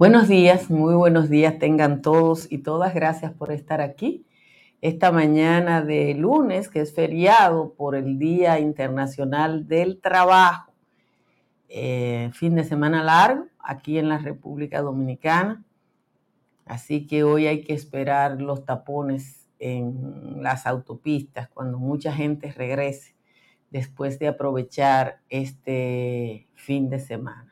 Buenos 0.00 0.28
días, 0.28 0.70
muy 0.70 0.94
buenos 0.94 1.28
días 1.28 1.58
tengan 1.58 2.00
todos 2.00 2.50
y 2.50 2.56
todas. 2.62 2.94
Gracias 2.94 3.34
por 3.34 3.52
estar 3.52 3.82
aquí 3.82 4.24
esta 4.80 5.12
mañana 5.12 5.82
de 5.82 6.14
lunes, 6.14 6.70
que 6.70 6.80
es 6.80 6.94
feriado 6.94 7.74
por 7.74 7.94
el 7.94 8.18
Día 8.18 8.58
Internacional 8.60 9.68
del 9.68 10.00
Trabajo. 10.00 10.72
Eh, 11.68 12.30
fin 12.32 12.54
de 12.54 12.64
semana 12.64 13.04
largo 13.04 13.48
aquí 13.58 13.98
en 13.98 14.08
la 14.08 14.16
República 14.16 14.80
Dominicana. 14.80 15.62
Así 16.64 17.06
que 17.06 17.22
hoy 17.22 17.46
hay 17.46 17.60
que 17.60 17.74
esperar 17.74 18.40
los 18.40 18.64
tapones 18.64 19.50
en 19.58 20.42
las 20.42 20.66
autopistas 20.66 21.50
cuando 21.50 21.78
mucha 21.78 22.10
gente 22.10 22.50
regrese 22.52 23.14
después 23.68 24.18
de 24.18 24.28
aprovechar 24.28 25.20
este 25.28 26.48
fin 26.54 26.88
de 26.88 27.00
semana. 27.00 27.49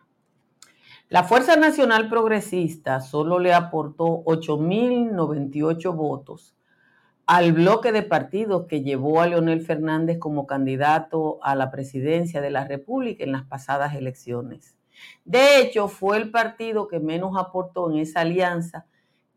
La 1.10 1.24
Fuerza 1.24 1.56
Nacional 1.56 2.10
Progresista 2.10 3.00
solo 3.00 3.38
le 3.38 3.54
aportó 3.54 4.22
8.098 4.24 5.96
votos 5.96 6.54
al 7.24 7.54
bloque 7.54 7.92
de 7.92 8.02
partidos 8.02 8.66
que 8.66 8.82
llevó 8.82 9.22
a 9.22 9.26
Leonel 9.26 9.62
Fernández 9.62 10.18
como 10.18 10.46
candidato 10.46 11.38
a 11.42 11.54
la 11.54 11.70
presidencia 11.70 12.42
de 12.42 12.50
la 12.50 12.66
República 12.66 13.24
en 13.24 13.32
las 13.32 13.44
pasadas 13.44 13.94
elecciones. 13.94 14.76
De 15.24 15.62
hecho, 15.62 15.88
fue 15.88 16.18
el 16.18 16.30
partido 16.30 16.88
que 16.88 17.00
menos 17.00 17.38
aportó 17.38 17.90
en 17.90 18.00
esa 18.00 18.20
alianza, 18.20 18.84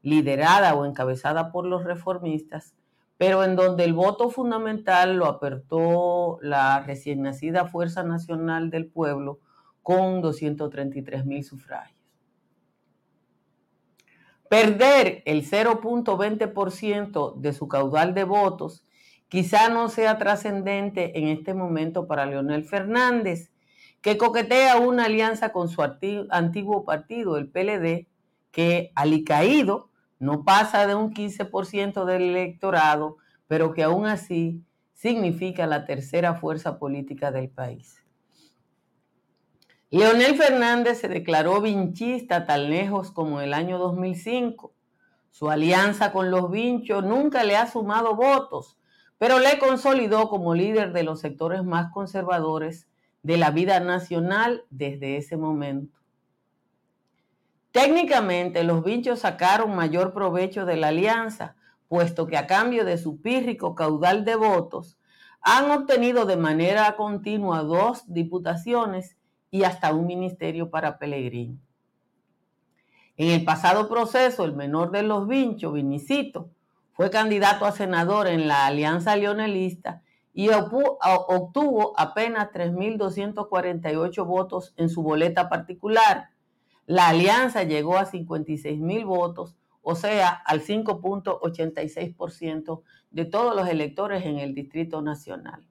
liderada 0.02 0.73
o 0.73 0.85
encabezada 0.85 1.53
por 1.53 1.66
los 1.66 1.85
reformistas, 1.85 2.73
pero 3.17 3.45
en 3.45 3.55
donde 3.55 3.85
el 3.85 3.94
voto 3.94 4.30
fundamental 4.30 5.16
lo 5.16 5.25
apertó 5.25 6.38
la 6.42 6.81
recién 6.81 7.22
nacida 7.22 7.66
Fuerza 7.66 8.03
Nacional 8.03 8.72
del 8.72 8.88
Pueblo, 8.88 9.39
con 9.81 10.21
233 10.21 11.25
mil 11.25 11.43
sufragios. 11.43 11.99
Perder 14.49 15.23
el 15.25 15.49
0.20% 15.49 17.35
de 17.37 17.53
su 17.53 17.67
caudal 17.67 18.13
de 18.13 18.25
votos 18.25 18.85
quizá 19.29 19.69
no 19.69 19.87
sea 19.87 20.17
trascendente 20.17 21.17
en 21.17 21.29
este 21.29 21.53
momento 21.53 22.05
para 22.05 22.25
Leonel 22.25 22.65
Fernández, 22.65 23.49
que 24.02 24.17
coquetea 24.17 24.75
una 24.77 25.05
alianza 25.05 25.53
con 25.53 25.69
su 25.69 25.81
antiguo 26.29 26.83
partido, 26.83 27.37
el 27.37 27.47
PLD, 27.47 28.07
que 28.52 28.91
alicaído 28.93 29.89
no 30.19 30.43
pasa 30.43 30.85
de 30.85 30.95
un 30.95 31.13
15% 31.13 32.03
del 32.05 32.21
electorado, 32.21 33.17
pero 33.47 33.73
que 33.73 33.83
aún 33.83 34.05
así 34.05 34.65
significa 34.93 35.65
la 35.65 35.85
tercera 35.85 36.35
fuerza 36.35 36.77
política 36.77 37.31
del 37.31 37.49
país. 37.49 38.00
Leonel 39.94 40.38
Fernández 40.38 41.02
se 41.02 41.09
declaró 41.09 41.59
vinchista 41.59 42.45
tan 42.45 42.70
lejos 42.70 43.11
como 43.11 43.42
el 43.42 43.53
año 43.53 43.78
2005. 43.78 44.73
Su 45.31 45.50
alianza 45.50 46.14
con 46.14 46.31
los 46.31 46.50
vinchos 46.50 47.03
nunca 47.03 47.44
le 47.44 47.58
ha 47.58 47.70
sumado 47.70 48.16
votos, 48.16 48.78
pero 49.17 49.39
le 49.39 49.59
consolidó 49.59 50.30
como 50.30 50.56
líder 50.56 50.94
de 50.94 51.03
los 51.03 51.20
sectores 51.20 51.66
más 51.66 51.92
conservadores 51.92 52.88
de 53.22 53.36
la 53.36 53.52
vida 53.52 53.81
nacional 53.81 54.64
desde 54.70 55.17
ese 55.17 55.36
momento. 55.36 56.00
Técnicamente, 57.73 58.64
los 58.64 58.86
vinchos 58.86 59.20
sacaron 59.20 59.76
mayor 59.76 60.14
provecho 60.14 60.66
de 60.66 60.78
la 60.78 60.88
alianza, 60.88 61.58
puesto 61.89 62.28
que 62.28 62.38
a 62.38 62.48
cambio 62.48 62.86
de 62.86 62.98
su 62.98 63.20
pírrico 63.22 63.76
caudal 63.76 64.23
de 64.23 64.36
votos, 64.36 64.98
han 65.42 65.70
obtenido 65.70 66.26
de 66.26 66.38
manera 66.38 66.95
continua 66.95 67.64
dos 67.64 68.05
diputaciones 68.08 69.17
y 69.52 69.64
hasta 69.64 69.94
un 69.94 70.08
ministerio 70.08 70.72
para 70.72 70.98
Pellegrín. 70.98 71.62
En 73.17 73.30
el 73.30 73.44
pasado 73.44 73.89
proceso, 73.89 74.45
el 74.45 74.54
menor 74.54 74.92
de 74.92 75.04
los 75.04 75.28
vinchos, 75.28 75.73
Vinicito, 75.73 76.50
fue 76.94 77.12
candidato 77.12 77.66
a 77.66 77.72
senador 77.72 78.28
en 78.28 78.48
la 78.48 78.66
Alianza 78.66 79.16
Leonelista 79.16 80.02
y 80.34 80.50
obtuvo 80.50 81.94
apenas 81.98 82.50
3.248 82.52 84.26
votos 84.26 84.73
en 84.78 84.89
su 84.89 85.04
boleta 85.04 85.50
particular. 85.50 86.30
La 86.86 87.10
alianza 87.10 87.64
llegó 87.64 87.98
a 87.98 88.10
56.000 88.10 89.06
votos, 89.06 89.58
o 89.82 89.95
sea, 89.95 90.30
al 90.30 90.62
5.86% 90.62 92.82
de 93.12 93.26
todos 93.26 93.54
los 93.56 93.68
electores 93.68 94.26
en 94.26 94.39
el 94.39 94.56
Distrito 94.56 95.02
Nacional. 95.02 95.68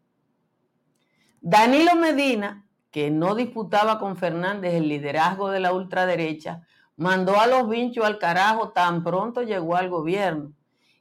Danilo 1.41 1.97
Medina 1.97 2.67
que 2.91 3.11
no 3.11 3.35
disputaba 3.35 3.99
con 3.99 4.17
Fernández 4.17 4.75
el 4.75 4.89
liderazgo 4.89 5.51
de 5.51 5.61
la 5.61 5.73
ultraderecha, 5.73 6.63
mandó 6.97 7.41
a 7.41 7.47
los 7.47 7.69
vinchos 7.69 8.05
al 8.05 8.19
carajo 8.19 8.71
tan 8.71 9.03
pronto 9.05 9.43
llegó 9.43 9.77
al 9.77 9.89
gobierno 9.89 10.53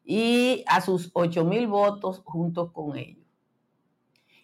y 0.03 0.63
a 0.67 0.81
sus 0.81 1.11
8 1.13 1.43
mil 1.45 1.67
votos 1.67 2.21
juntos 2.23 2.71
con 2.71 2.97
ellos. 2.97 3.25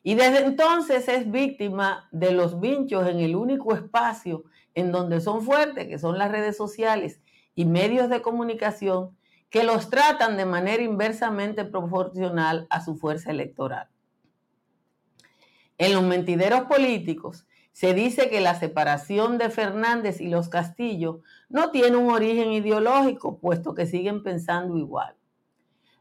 Y 0.03 0.13
desde 0.13 0.45
entonces 0.45 1.07
es 1.07 1.31
víctima 1.31 2.07
de 2.11 2.31
los 2.31 2.59
vinchos 2.59 3.07
en 3.07 3.19
el 3.19 3.35
único 3.35 3.73
espacio 3.73 4.44
en 4.75 4.91
donde 4.91 5.19
son 5.19 5.41
fuertes, 5.41 5.88
que 5.88 5.97
son 5.97 6.19
las 6.19 6.31
redes 6.31 6.55
sociales 6.55 7.22
y 7.55 7.66
medios 7.66 8.09
de 8.09 8.22
comunicación, 8.22 9.17
que 9.50 9.63
los 9.63 9.89
tratan 9.89 10.38
de 10.38 10.45
manera 10.45 10.84
inversamente 10.84 11.66
proporcional 11.66 12.67
a 12.69 12.84
su 12.84 12.97
fuerza 12.97 13.31
electoral. 13.31 13.88
En 15.77 15.93
los 15.93 16.03
mentideros 16.03 16.61
políticos 16.63 17.45
se 17.73 17.93
dice 17.93 18.29
que 18.29 18.39
la 18.39 18.55
separación 18.55 19.37
de 19.37 19.49
Fernández 19.49 20.21
y 20.21 20.29
los 20.29 20.47
Castillos 20.47 21.17
no 21.49 21.71
tiene 21.71 21.97
un 21.97 22.09
origen 22.09 22.53
ideológico, 22.53 23.39
puesto 23.39 23.75
que 23.75 23.85
siguen 23.85 24.23
pensando 24.23 24.77
igual. 24.77 25.17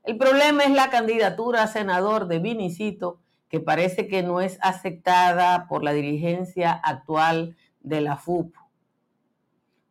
El 0.04 0.16
problema 0.16 0.62
es 0.62 0.70
la 0.70 0.90
candidatura 0.90 1.64
a 1.64 1.66
senador 1.66 2.28
de 2.28 2.38
Vinicito, 2.38 3.20
que 3.48 3.58
parece 3.58 4.06
que 4.06 4.22
no 4.22 4.40
es 4.40 4.58
aceptada 4.62 5.66
por 5.66 5.82
la 5.82 5.92
dirigencia 5.92 6.72
actual 6.72 7.56
de 7.80 8.00
la 8.00 8.16
FUP. 8.16 8.54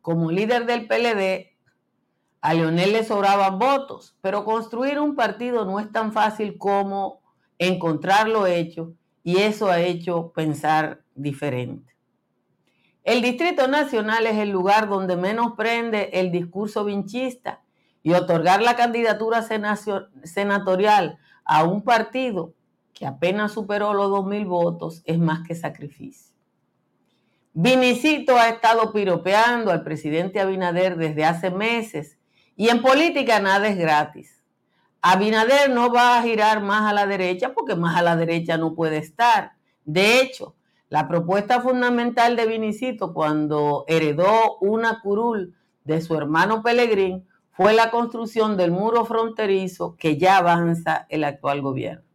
Como 0.00 0.30
líder 0.30 0.64
del 0.64 0.86
PLD, 0.86 1.54
a 2.40 2.54
Leonel 2.54 2.92
le 2.92 3.04
sobraban 3.04 3.58
votos, 3.58 4.16
pero 4.22 4.44
construir 4.44 5.00
un 5.00 5.16
partido 5.16 5.66
no 5.66 5.80
es 5.80 5.92
tan 5.92 6.12
fácil 6.12 6.56
como 6.56 7.20
encontrarlo 7.58 8.46
hecho 8.46 8.94
y 9.24 9.38
eso 9.38 9.68
ha 9.68 9.80
hecho 9.80 10.32
pensar 10.32 11.02
diferente. 11.14 11.96
El 13.02 13.22
Distrito 13.22 13.66
Nacional 13.66 14.26
es 14.26 14.36
el 14.36 14.50
lugar 14.50 14.88
donde 14.88 15.16
menos 15.16 15.54
prende 15.56 16.10
el 16.12 16.30
discurso 16.30 16.84
vinchista 16.84 17.62
y 18.02 18.12
otorgar 18.12 18.62
la 18.62 18.76
candidatura 18.76 19.42
senatorial 20.22 21.18
a 21.44 21.64
un 21.64 21.82
partido 21.82 22.54
que 22.92 23.06
apenas 23.06 23.52
superó 23.52 23.92
los 23.94 24.10
2.000 24.10 24.46
votos 24.46 25.02
es 25.04 25.18
más 25.18 25.46
que 25.46 25.54
sacrificio. 25.54 26.34
Vinicito 27.54 28.36
ha 28.36 28.48
estado 28.48 28.92
piropeando 28.92 29.70
al 29.70 29.82
presidente 29.84 30.40
Abinader 30.40 30.96
desde 30.96 31.24
hace 31.24 31.50
meses 31.50 32.18
y 32.56 32.68
en 32.68 32.82
política 32.82 33.40
nada 33.40 33.68
es 33.68 33.76
gratis. 33.76 34.43
Abinader 35.06 35.68
no 35.68 35.92
va 35.92 36.16
a 36.16 36.22
girar 36.22 36.62
más 36.62 36.90
a 36.90 36.94
la 36.94 37.06
derecha 37.06 37.52
porque 37.52 37.76
más 37.76 37.94
a 37.94 38.00
la 38.00 38.16
derecha 38.16 38.56
no 38.56 38.74
puede 38.74 38.96
estar. 38.96 39.52
De 39.84 40.22
hecho, 40.22 40.56
la 40.88 41.08
propuesta 41.08 41.60
fundamental 41.60 42.36
de 42.36 42.46
Vinicito 42.46 43.12
cuando 43.12 43.84
heredó 43.86 44.56
una 44.62 45.02
curul 45.02 45.54
de 45.84 46.00
su 46.00 46.16
hermano 46.16 46.62
Pellegrín 46.62 47.28
fue 47.50 47.74
la 47.74 47.90
construcción 47.90 48.56
del 48.56 48.70
muro 48.70 49.04
fronterizo 49.04 49.94
que 49.98 50.16
ya 50.16 50.38
avanza 50.38 51.04
el 51.10 51.24
actual 51.24 51.60
gobierno. 51.60 52.06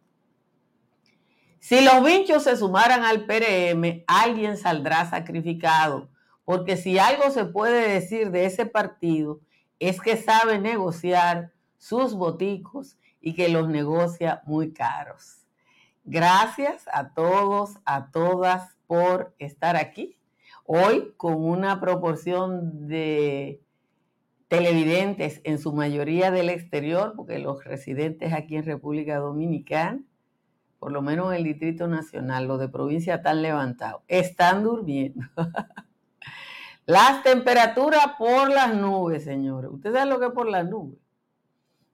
Si 1.59 1.81
los 1.81 2.03
vinchos 2.03 2.41
se 2.41 2.57
sumaran 2.57 3.03
al 3.03 3.27
PRM, 3.27 4.03
alguien 4.07 4.57
saldrá 4.57 5.07
sacrificado, 5.07 6.09
porque 6.43 6.75
si 6.75 6.97
algo 6.97 7.29
se 7.29 7.45
puede 7.45 7.87
decir 7.87 8.31
de 8.31 8.45
ese 8.45 8.65
partido 8.65 9.41
es 9.77 10.01
que 10.01 10.17
sabe 10.17 10.57
negociar 10.57 11.51
sus 11.79 12.13
boticos 12.13 12.99
y 13.19 13.33
que 13.33 13.49
los 13.49 13.67
negocia 13.67 14.43
muy 14.45 14.71
caros. 14.73 15.47
Gracias 16.03 16.85
a 16.93 17.13
todos, 17.13 17.79
a 17.85 18.11
todas 18.11 18.77
por 18.85 19.33
estar 19.39 19.75
aquí. 19.75 20.17
Hoy 20.65 21.13
con 21.17 21.35
una 21.35 21.79
proporción 21.79 22.87
de 22.87 23.63
televidentes, 24.49 25.41
en 25.43 25.59
su 25.59 25.73
mayoría 25.73 26.31
del 26.31 26.49
exterior, 26.49 27.13
porque 27.15 27.39
los 27.39 27.63
residentes 27.63 28.33
aquí 28.33 28.57
en 28.57 28.65
República 28.65 29.17
Dominicana, 29.17 30.01
por 30.79 30.91
lo 30.91 31.01
menos 31.01 31.31
en 31.31 31.37
el 31.37 31.43
Distrito 31.43 31.87
Nacional, 31.87 32.47
los 32.47 32.59
de 32.59 32.69
provincia 32.69 33.15
están 33.15 33.41
levantados, 33.41 34.01
están 34.07 34.63
durmiendo. 34.63 35.25
las 36.85 37.23
temperaturas 37.23 38.13
por 38.17 38.49
las 38.49 38.73
nubes, 38.75 39.23
señores. 39.23 39.71
Ustedes 39.71 39.95
saben 39.95 40.09
lo 40.09 40.19
que 40.19 40.25
es 40.27 40.31
por 40.31 40.49
las 40.49 40.67
nubes. 40.67 40.99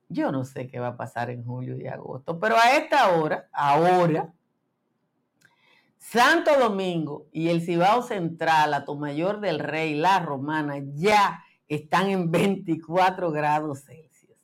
Yo 0.07 0.31
no 0.31 0.45
sé 0.45 0.67
qué 0.67 0.79
va 0.79 0.89
a 0.89 0.97
pasar 0.97 1.29
en 1.29 1.43
julio 1.43 1.77
y 1.77 1.87
agosto, 1.87 2.39
pero 2.39 2.55
a 2.57 2.77
esta 2.77 3.09
hora, 3.09 3.49
ahora, 3.51 4.33
Santo 5.97 6.51
Domingo 6.59 7.27
y 7.31 7.49
el 7.49 7.61
Cibao 7.61 8.03
Central, 8.03 8.85
Mayor 8.97 9.39
del 9.39 9.59
Rey, 9.59 9.95
La 9.95 10.19
Romana, 10.19 10.75
ya 10.93 11.43
están 11.67 12.09
en 12.09 12.29
24 12.29 13.31
grados 13.31 13.85
Celsius. 13.85 14.37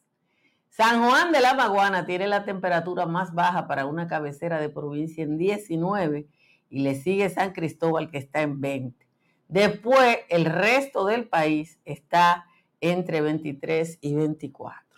San 0.70 1.04
Juan 1.04 1.32
de 1.32 1.42
la 1.42 1.54
Maguana 1.54 2.06
tiene 2.08 2.28
la 2.28 2.46
temperatura 2.46 3.06
más 3.06 3.34
baja 3.34 3.68
para 3.68 3.86
una 3.86 4.08
cabecera 4.08 4.60
de 4.60 4.70
provincia 4.70 5.24
en 5.24 5.38
19 5.38 6.28
y 6.70 6.80
le 6.80 6.96
sigue 6.96 7.30
San 7.30 7.52
Cristóbal 7.52 8.10
que 8.10 8.18
está 8.18 8.42
en 8.42 8.60
20. 8.60 9.08
Después 9.48 10.20
el 10.30 10.46
resto 10.46 11.06
del 11.06 11.28
país 11.28 11.80
está 11.86 12.46
entre 12.80 13.22
23 13.22 14.00
y 14.02 14.16
24. 14.16 14.91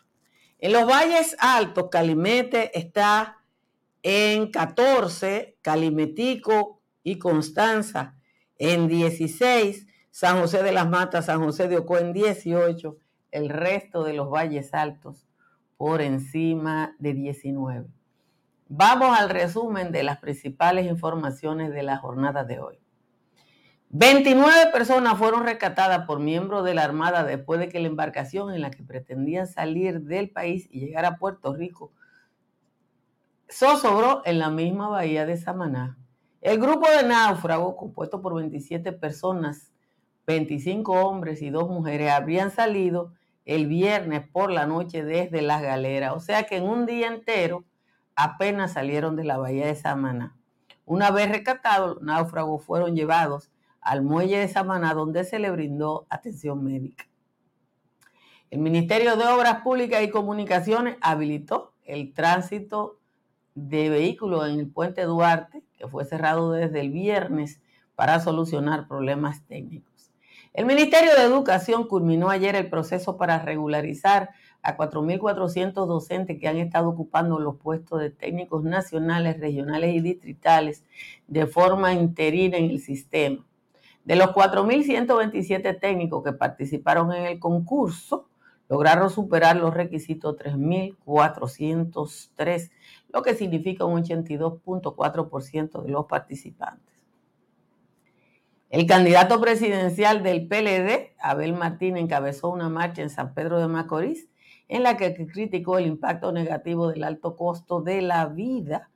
En 0.63 0.71
los 0.71 0.85
valles 0.85 1.35
altos, 1.39 1.89
Calimete 1.91 2.79
está 2.79 3.39
en 4.01 4.49
14, 4.49 5.57
Calimetico 5.61 6.79
y 7.03 7.19
Constanza 7.19 8.15
en 8.57 8.87
16, 8.87 9.87
San 10.09 10.39
José 10.39 10.63
de 10.63 10.71
las 10.71 10.89
Matas, 10.89 11.25
San 11.25 11.43
José 11.43 11.67
de 11.67 11.79
Ocoa 11.79 11.99
en 11.99 12.13
18, 12.13 12.95
el 13.31 13.49
resto 13.49 14.05
de 14.05 14.13
los 14.13 14.29
valles 14.29 14.73
altos 14.73 15.27
por 15.75 16.01
encima 16.01 16.95
de 16.97 17.13
19. 17.13 17.89
Vamos 18.69 19.19
al 19.19 19.29
resumen 19.29 19.91
de 19.91 20.03
las 20.03 20.19
principales 20.19 20.85
informaciones 20.85 21.73
de 21.73 21.83
la 21.83 21.97
jornada 21.97 22.45
de 22.45 22.61
hoy. 22.61 22.82
29 23.95 24.71
personas 24.71 25.19
fueron 25.19 25.43
rescatadas 25.43 26.07
por 26.07 26.19
miembros 26.19 26.65
de 26.65 26.73
la 26.73 26.83
Armada 26.83 27.23
después 27.23 27.59
de 27.59 27.69
que 27.69 27.79
la 27.79 27.89
embarcación 27.89 28.51
en 28.51 28.61
la 28.61 28.71
que 28.71 28.81
pretendían 28.81 29.45
salir 29.45 30.01
del 30.01 30.31
país 30.31 30.67
y 30.71 30.79
llegar 30.79 31.05
a 31.05 31.17
Puerto 31.17 31.53
Rico 31.53 31.91
zozobró 33.47 34.23
en 34.25 34.39
la 34.39 34.49
misma 34.49 34.87
bahía 34.87 35.27
de 35.27 35.37
Samaná. 35.37 35.99
El 36.41 36.59
grupo 36.59 36.89
de 36.89 37.07
náufragos, 37.07 37.75
compuesto 37.75 38.19
por 38.19 38.33
27 38.33 38.93
personas, 38.93 39.71
25 40.25 40.91
hombres 40.93 41.43
y 41.43 41.51
dos 41.51 41.69
mujeres, 41.69 42.13
habrían 42.13 42.49
salido 42.49 43.13
el 43.45 43.67
viernes 43.67 44.27
por 44.27 44.49
la 44.49 44.65
noche 44.65 45.03
desde 45.03 45.43
las 45.43 45.61
galeras. 45.61 46.13
O 46.15 46.19
sea 46.19 46.47
que 46.47 46.57
en 46.57 46.63
un 46.63 46.87
día 46.87 47.09
entero 47.09 47.63
apenas 48.15 48.73
salieron 48.73 49.15
de 49.15 49.25
la 49.25 49.37
bahía 49.37 49.67
de 49.67 49.75
Samaná. 49.75 50.35
Una 50.83 51.11
vez 51.11 51.29
rescatados, 51.29 51.97
los 51.97 52.01
náufragos 52.01 52.65
fueron 52.65 52.95
llevados 52.95 53.52
al 53.83 54.01
muelle 54.03 54.39
de 54.39 54.47
Samaná, 54.47 54.93
donde 54.93 55.23
se 55.23 55.39
le 55.39 55.51
brindó 55.51 56.05
atención 56.09 56.63
médica. 56.63 57.05
El 58.49 58.59
Ministerio 58.59 59.15
de 59.15 59.25
Obras 59.25 59.61
Públicas 59.61 60.03
y 60.03 60.09
Comunicaciones 60.09 60.97
habilitó 61.01 61.73
el 61.85 62.13
tránsito 62.13 62.99
de 63.55 63.89
vehículos 63.89 64.47
en 64.47 64.59
el 64.59 64.67
puente 64.67 65.03
Duarte, 65.03 65.63
que 65.77 65.87
fue 65.87 66.05
cerrado 66.05 66.51
desde 66.51 66.81
el 66.81 66.91
viernes 66.91 67.61
para 67.95 68.19
solucionar 68.19 68.87
problemas 68.87 69.45
técnicos. 69.47 70.11
El 70.53 70.67
Ministerio 70.67 71.15
de 71.15 71.23
Educación 71.23 71.87
culminó 71.87 72.29
ayer 72.29 72.55
el 72.55 72.69
proceso 72.69 73.17
para 73.17 73.39
regularizar 73.39 74.29
a 74.61 74.77
4.400 74.77 75.87
docentes 75.87 76.39
que 76.39 76.47
han 76.47 76.57
estado 76.57 76.89
ocupando 76.89 77.39
los 77.39 77.57
puestos 77.57 77.99
de 77.99 78.11
técnicos 78.11 78.63
nacionales, 78.63 79.39
regionales 79.39 79.95
y 79.95 79.99
distritales 79.99 80.85
de 81.27 81.47
forma 81.47 81.93
interina 81.93 82.57
en 82.57 82.69
el 82.69 82.79
sistema. 82.79 83.43
De 84.03 84.15
los 84.15 84.29
4.127 84.29 85.79
técnicos 85.79 86.23
que 86.23 86.33
participaron 86.33 87.13
en 87.13 87.25
el 87.25 87.39
concurso, 87.39 88.27
lograron 88.67 89.09
superar 89.09 89.55
los 89.55 89.73
requisitos 89.73 90.35
3.403, 90.37 92.71
lo 93.09 93.21
que 93.21 93.35
significa 93.35 93.85
un 93.85 94.03
82.4% 94.03 95.83
de 95.83 95.91
los 95.91 96.05
participantes. 96.05 96.93
El 98.69 98.85
candidato 98.87 99.39
presidencial 99.39 100.23
del 100.23 100.47
PLD, 100.47 101.13
Abel 101.19 101.53
Martín, 101.53 101.95
encabezó 101.95 102.49
una 102.49 102.69
marcha 102.69 103.03
en 103.03 103.11
San 103.11 103.35
Pedro 103.35 103.59
de 103.59 103.67
Macorís 103.67 104.29
en 104.67 104.83
la 104.83 104.97
que 104.97 105.13
criticó 105.27 105.77
el 105.77 105.85
impacto 105.85 106.31
negativo 106.31 106.89
del 106.89 107.03
alto 107.03 107.35
costo 107.35 107.81
de 107.81 108.01
la 108.01 108.25
vida 108.25 108.89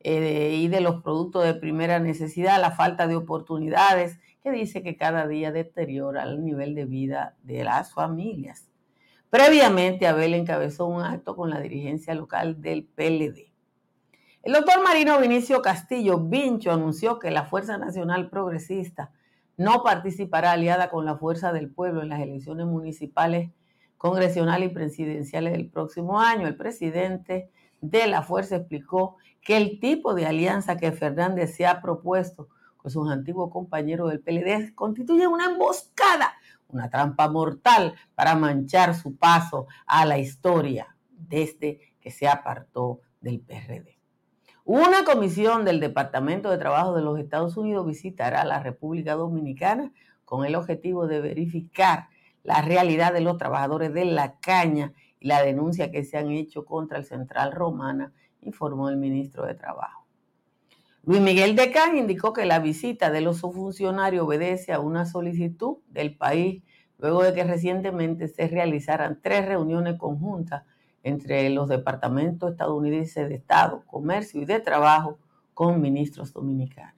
eh, 0.00 0.54
y 0.54 0.68
de 0.68 0.80
los 0.80 1.02
productos 1.02 1.44
de 1.44 1.54
primera 1.54 1.98
necesidad, 1.98 2.60
la 2.60 2.70
falta 2.70 3.06
de 3.06 3.16
oportunidades 3.16 4.18
que 4.42 4.50
dice 4.50 4.82
que 4.82 4.96
cada 4.96 5.26
día 5.26 5.50
deteriora 5.50 6.22
el 6.22 6.44
nivel 6.44 6.74
de 6.74 6.84
vida 6.84 7.36
de 7.42 7.64
las 7.64 7.92
familias. 7.92 8.68
Previamente, 9.30 10.06
Abel 10.06 10.34
encabezó 10.34 10.86
un 10.86 11.02
acto 11.02 11.36
con 11.36 11.50
la 11.50 11.60
dirigencia 11.60 12.14
local 12.14 12.62
del 12.62 12.84
PLD. 12.84 13.52
El 14.42 14.52
doctor 14.54 14.82
Marino 14.82 15.20
Vinicio 15.20 15.60
Castillo 15.60 16.18
Vincho 16.18 16.72
anunció 16.72 17.18
que 17.18 17.30
la 17.30 17.44
Fuerza 17.44 17.76
Nacional 17.76 18.30
Progresista 18.30 19.12
no 19.58 19.82
participará 19.82 20.52
aliada 20.52 20.88
con 20.88 21.04
la 21.04 21.16
Fuerza 21.16 21.52
del 21.52 21.68
Pueblo 21.68 22.00
en 22.00 22.08
las 22.08 22.20
elecciones 22.20 22.66
municipales, 22.66 23.50
congresionales 23.98 24.70
y 24.70 24.74
presidenciales 24.74 25.52
del 25.52 25.68
próximo 25.68 26.20
año. 26.20 26.46
El 26.46 26.56
presidente 26.56 27.50
de 27.80 28.06
la 28.06 28.22
Fuerza 28.22 28.56
explicó 28.56 29.16
que 29.48 29.56
el 29.56 29.80
tipo 29.80 30.12
de 30.12 30.26
alianza 30.26 30.76
que 30.76 30.92
Fernández 30.92 31.56
se 31.56 31.64
ha 31.64 31.80
propuesto 31.80 32.50
con 32.76 32.90
sus 32.90 33.10
antiguos 33.10 33.50
compañeros 33.50 34.10
del 34.10 34.20
PLD 34.20 34.74
constituye 34.74 35.26
una 35.26 35.46
emboscada, 35.46 36.34
una 36.68 36.90
trampa 36.90 37.30
mortal 37.30 37.94
para 38.14 38.34
manchar 38.34 38.94
su 38.94 39.16
paso 39.16 39.66
a 39.86 40.04
la 40.04 40.18
historia 40.18 40.94
desde 41.10 41.80
que 41.98 42.10
se 42.10 42.28
apartó 42.28 43.00
del 43.22 43.40
PRD. 43.40 43.98
Una 44.66 45.06
comisión 45.06 45.64
del 45.64 45.80
Departamento 45.80 46.50
de 46.50 46.58
Trabajo 46.58 46.94
de 46.94 47.00
los 47.00 47.18
Estados 47.18 47.56
Unidos 47.56 47.86
visitará 47.86 48.44
la 48.44 48.62
República 48.62 49.14
Dominicana 49.14 49.94
con 50.26 50.44
el 50.44 50.56
objetivo 50.56 51.06
de 51.06 51.22
verificar 51.22 52.08
la 52.42 52.60
realidad 52.60 53.14
de 53.14 53.22
los 53.22 53.38
trabajadores 53.38 53.94
de 53.94 54.04
la 54.04 54.38
caña 54.40 54.92
y 55.18 55.26
la 55.26 55.42
denuncia 55.42 55.90
que 55.90 56.04
se 56.04 56.18
han 56.18 56.32
hecho 56.32 56.66
contra 56.66 56.98
el 56.98 57.06
Central 57.06 57.52
Romana, 57.52 58.12
informó 58.42 58.88
el 58.88 58.96
ministro 58.96 59.44
de 59.46 59.54
Trabajo. 59.54 60.06
Luis 61.04 61.20
Miguel 61.20 61.56
Decán 61.56 61.96
indicó 61.96 62.32
que 62.32 62.44
la 62.44 62.58
visita 62.58 63.10
de 63.10 63.20
los 63.20 63.38
subfuncionarios 63.38 64.26
obedece 64.26 64.72
a 64.72 64.80
una 64.80 65.06
solicitud 65.06 65.78
del 65.88 66.16
país 66.16 66.62
luego 66.98 67.22
de 67.22 67.32
que 67.32 67.44
recientemente 67.44 68.28
se 68.28 68.48
realizaran 68.48 69.20
tres 69.22 69.46
reuniones 69.46 69.96
conjuntas 69.96 70.64
entre 71.02 71.48
los 71.50 71.68
departamentos 71.68 72.50
estadounidenses 72.50 73.28
de 73.28 73.36
Estado, 73.36 73.84
Comercio 73.86 74.42
y 74.42 74.44
de 74.44 74.60
Trabajo 74.60 75.18
con 75.54 75.80
ministros 75.80 76.32
dominicanos. 76.32 76.94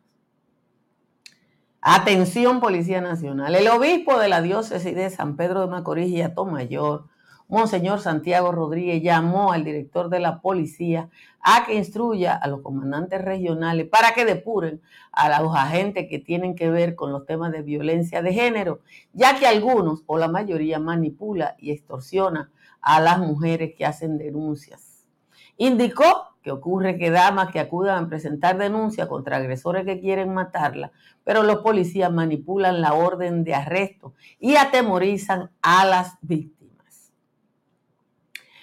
Atención 1.83 2.61
Policía 2.61 3.00
Nacional. 3.00 3.55
El 3.55 3.69
obispo 3.69 4.19
de 4.19 4.29
la 4.29 4.43
diócesis 4.43 4.95
de 4.95 5.09
San 5.09 5.37
Pedro 5.37 5.62
de 5.62 5.69
Macorís 5.69 6.09
y 6.09 6.21
Atomayor 6.21 7.07
Monseñor 7.50 8.00
Santiago 8.00 8.52
Rodríguez 8.52 9.02
llamó 9.02 9.52
al 9.52 9.64
director 9.64 10.09
de 10.09 10.21
la 10.21 10.40
policía 10.40 11.09
a 11.40 11.66
que 11.66 11.75
instruya 11.75 12.37
a 12.37 12.47
los 12.47 12.61
comandantes 12.62 13.21
regionales 13.23 13.88
para 13.88 14.12
que 14.12 14.25
depuren 14.25 14.80
a 15.11 15.42
los 15.42 15.57
agentes 15.57 16.07
que 16.09 16.21
tienen 16.21 16.54
que 16.54 16.71
ver 16.71 16.95
con 16.95 17.11
los 17.11 17.26
temas 17.26 17.50
de 17.50 17.62
violencia 17.62 18.23
de 18.23 18.33
género, 18.33 18.83
ya 19.12 19.37
que 19.37 19.49
algunos 19.49 20.04
o 20.07 20.16
la 20.16 20.28
mayoría 20.28 20.78
manipula 20.78 21.57
y 21.59 21.73
extorsiona 21.73 22.52
a 22.80 23.00
las 23.00 23.19
mujeres 23.19 23.75
que 23.76 23.85
hacen 23.85 24.16
denuncias. 24.16 25.09
Indicó 25.57 26.37
que 26.42 26.52
ocurre 26.52 26.99
que 26.99 27.11
damas 27.11 27.50
que 27.50 27.59
acudan 27.59 28.04
a 28.04 28.09
presentar 28.09 28.59
denuncia 28.59 29.09
contra 29.09 29.38
agresores 29.38 29.85
que 29.85 30.00
quieren 30.00 30.33
matarla, 30.33 30.92
pero 31.25 31.42
los 31.42 31.57
policías 31.59 32.12
manipulan 32.12 32.80
la 32.80 32.95
orden 32.95 33.42
de 33.42 33.57
arresto 33.57 34.14
y 34.38 34.54
atemorizan 34.54 35.50
a 35.62 35.85
las 35.85 36.16
víctimas. 36.23 36.60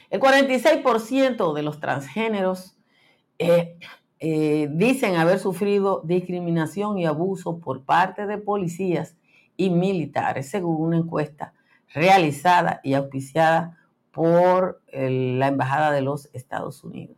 El 0.09 0.19
46% 0.19 1.53
de 1.53 1.63
los 1.63 1.79
transgéneros 1.79 2.77
eh, 3.39 3.77
eh, 4.19 4.69
dicen 4.71 5.15
haber 5.15 5.39
sufrido 5.39 6.01
discriminación 6.05 6.97
y 6.97 7.05
abuso 7.05 7.59
por 7.59 7.83
parte 7.83 8.25
de 8.25 8.37
policías 8.37 9.15
y 9.57 9.69
militares, 9.69 10.49
según 10.49 10.81
una 10.81 10.97
encuesta 10.97 11.53
realizada 11.93 12.79
y 12.83 12.93
auspiciada 12.93 13.77
por 14.11 14.81
la 14.91 15.47
Embajada 15.47 15.91
de 15.91 16.01
los 16.01 16.29
Estados 16.33 16.83
Unidos. 16.83 17.17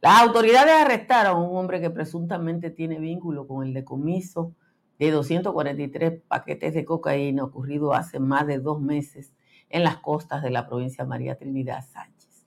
Las 0.00 0.20
autoridades 0.20 0.72
arrestaron 0.72 1.36
a 1.36 1.40
un 1.40 1.56
hombre 1.56 1.80
que 1.80 1.90
presuntamente 1.90 2.70
tiene 2.70 2.98
vínculo 2.98 3.46
con 3.46 3.64
el 3.64 3.72
decomiso 3.72 4.52
de 4.98 5.10
243 5.10 6.22
paquetes 6.26 6.74
de 6.74 6.84
cocaína 6.84 7.44
ocurrido 7.44 7.92
hace 7.92 8.18
más 8.18 8.46
de 8.46 8.58
dos 8.58 8.80
meses 8.80 9.32
en 9.72 9.82
las 9.82 9.96
costas 9.96 10.42
de 10.42 10.50
la 10.50 10.68
provincia 10.68 11.04
María 11.04 11.36
Trinidad 11.36 11.84
Sánchez. 11.84 12.46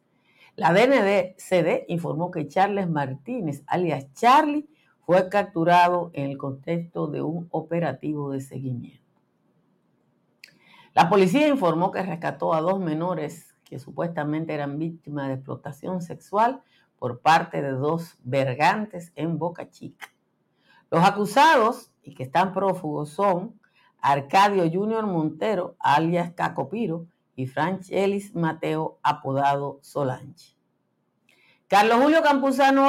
La 0.56 0.72
DNCD 0.72 1.84
informó 1.90 2.32
que 2.32 2.48
Charles 2.48 2.90
Martínez, 2.90 3.64
alias 3.68 4.14
Charlie, 4.14 4.70
fue 5.02 5.28
capturado 5.28 6.12
en 6.14 6.32
el 6.32 6.38
contexto 6.38 7.08
de 7.08 7.22
un 7.22 7.48
operativo 7.52 8.32
de 8.32 8.40
seguimiento. 8.40 9.04
La 10.94 11.10
policía 11.10 11.50
informó 11.50 11.92
que 11.92 12.02
rescató 12.02 12.54
a 12.54 12.62
dos 12.62 12.80
menores 12.80 13.54
que 13.66 13.80
supuestamente 13.80 14.54
eran 14.54 14.80
víctimas 14.80 15.28
de 15.28 15.34
explotación 15.34 16.02
sexual 16.02 16.62
por 16.98 17.20
parte 17.20 17.62
de 17.62 17.72
dos 17.72 18.18
vergantes 18.24 19.12
en 19.16 19.38
Boca 19.38 19.70
Chica. 19.70 20.08
Los 20.90 21.04
acusados 21.04 21.92
y 22.02 22.16
que 22.16 22.24
están 22.24 22.54
prófugos 22.54 23.10
son 23.10 23.60
Arcadio 24.00 24.70
Junior 24.72 25.06
Montero, 25.06 25.76
alias 25.80 26.32
Cacopiro, 26.34 27.08
y 27.36 27.48
Franchelis 27.48 28.34
Mateo, 28.36 29.00
apodado 29.04 29.80
Solange. 29.82 30.56
Carlos 31.68 32.00
Julio 32.02 32.22
Campuzano 32.22 32.88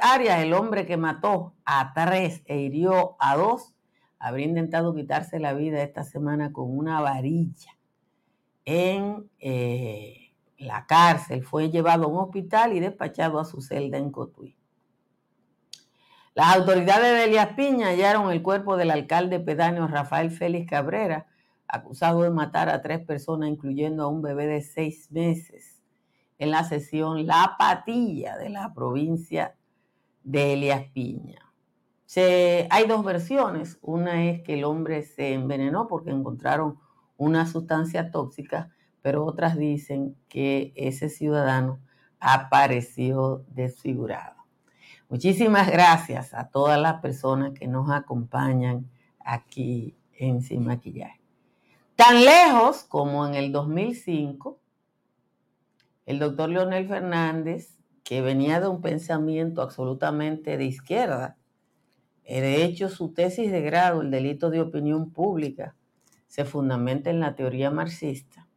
Arias, 0.00 0.40
el 0.40 0.52
hombre 0.52 0.86
que 0.86 0.96
mató 0.96 1.54
a 1.64 1.92
tres 1.94 2.42
e 2.44 2.58
hirió 2.58 3.16
a 3.18 3.36
dos, 3.36 3.74
habría 4.18 4.46
intentado 4.46 4.94
quitarse 4.94 5.40
la 5.40 5.54
vida 5.54 5.82
esta 5.82 6.04
semana 6.04 6.52
con 6.52 6.76
una 6.76 7.00
varilla 7.00 7.78
en 8.66 9.28
eh, 9.38 10.34
la 10.58 10.86
cárcel. 10.86 11.42
Fue 11.42 11.70
llevado 11.70 12.04
a 12.04 12.08
un 12.08 12.18
hospital 12.18 12.74
y 12.74 12.80
despachado 12.80 13.40
a 13.40 13.46
su 13.46 13.62
celda 13.62 13.96
en 13.96 14.10
Cotuí. 14.12 14.54
Las 16.34 16.54
autoridades 16.56 17.12
de 17.12 17.24
Elías 17.24 17.54
Piña 17.56 17.88
hallaron 17.88 18.30
el 18.30 18.42
cuerpo 18.42 18.76
del 18.76 18.90
alcalde 18.90 19.40
pedáneo 19.40 19.88
Rafael 19.88 20.30
Félix 20.30 20.70
Cabrera, 20.70 21.26
acusado 21.70 22.22
de 22.22 22.30
matar 22.30 22.68
a 22.68 22.82
tres 22.82 23.00
personas, 23.00 23.48
incluyendo 23.48 24.02
a 24.04 24.08
un 24.08 24.22
bebé 24.22 24.46
de 24.46 24.60
seis 24.60 25.10
meses, 25.10 25.80
en 26.38 26.50
la 26.50 26.64
sesión 26.64 27.26
La 27.26 27.56
Patilla 27.58 28.36
de 28.36 28.48
la 28.48 28.72
provincia 28.74 29.54
de 30.24 30.54
Elías 30.54 30.84
Piña. 30.92 31.38
hay 32.70 32.86
dos 32.88 33.04
versiones. 33.04 33.78
Una 33.82 34.24
es 34.24 34.42
que 34.42 34.54
el 34.54 34.64
hombre 34.64 35.02
se 35.02 35.32
envenenó 35.32 35.86
porque 35.86 36.10
encontraron 36.10 36.78
una 37.16 37.46
sustancia 37.46 38.10
tóxica, 38.10 38.70
pero 39.02 39.24
otras 39.24 39.56
dicen 39.56 40.16
que 40.28 40.72
ese 40.74 41.08
ciudadano 41.08 41.78
apareció 42.18 43.44
desfigurado. 43.48 44.36
Muchísimas 45.08 45.70
gracias 45.70 46.34
a 46.34 46.48
todas 46.48 46.80
las 46.80 47.00
personas 47.00 47.52
que 47.52 47.66
nos 47.66 47.90
acompañan 47.90 48.88
aquí 49.18 49.96
en 50.12 50.42
Sin 50.42 50.64
Maquillaje. 50.64 51.19
Tan 52.00 52.24
lejos 52.24 52.84
como 52.84 53.26
en 53.26 53.34
el 53.34 53.52
2005, 53.52 54.58
el 56.06 56.18
doctor 56.18 56.48
Leonel 56.48 56.88
Fernández, 56.88 57.76
que 58.04 58.22
venía 58.22 58.58
de 58.58 58.68
un 58.68 58.80
pensamiento 58.80 59.60
absolutamente 59.60 60.56
de 60.56 60.64
izquierda, 60.64 61.36
de 62.24 62.64
hecho 62.64 62.88
su 62.88 63.12
tesis 63.12 63.52
de 63.52 63.60
grado, 63.60 64.00
el 64.00 64.10
delito 64.10 64.48
de 64.48 64.62
opinión 64.62 65.10
pública, 65.10 65.76
se 66.26 66.46
fundamenta 66.46 67.10
en 67.10 67.20
la 67.20 67.34
teoría 67.34 67.70
marxista. 67.70 68.48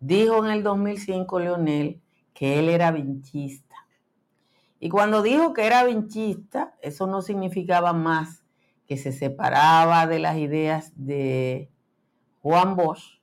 Dijo 0.00 0.44
en 0.44 0.50
el 0.50 0.64
2005 0.64 1.38
Leonel 1.38 2.00
que 2.32 2.58
él 2.58 2.68
era 2.68 2.90
vinchista. 2.90 3.76
Y 4.80 4.88
cuando 4.88 5.22
dijo 5.22 5.52
que 5.52 5.64
era 5.64 5.84
vinchista, 5.84 6.74
eso 6.82 7.06
no 7.06 7.22
significaba 7.22 7.92
más 7.92 8.42
que 8.88 8.96
se 8.96 9.12
separaba 9.12 10.08
de 10.08 10.18
las 10.18 10.38
ideas 10.38 10.90
de 10.96 11.70
Juan 12.44 12.76
Bosch, 12.76 13.22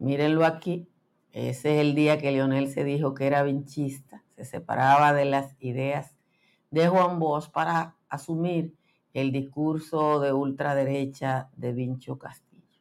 mírenlo 0.00 0.44
aquí, 0.44 0.88
ese 1.30 1.76
es 1.76 1.80
el 1.82 1.94
día 1.94 2.18
que 2.18 2.32
Leonel 2.32 2.66
se 2.66 2.82
dijo 2.82 3.14
que 3.14 3.28
era 3.28 3.44
vinchista, 3.44 4.24
se 4.34 4.44
separaba 4.44 5.12
de 5.12 5.24
las 5.24 5.54
ideas 5.60 6.16
de 6.72 6.88
Juan 6.88 7.20
Bosch 7.20 7.48
para 7.52 7.94
asumir 8.08 8.74
el 9.14 9.30
discurso 9.30 10.18
de 10.18 10.32
ultraderecha 10.32 11.48
de 11.54 11.72
Vincho 11.72 12.18
Castillo. 12.18 12.80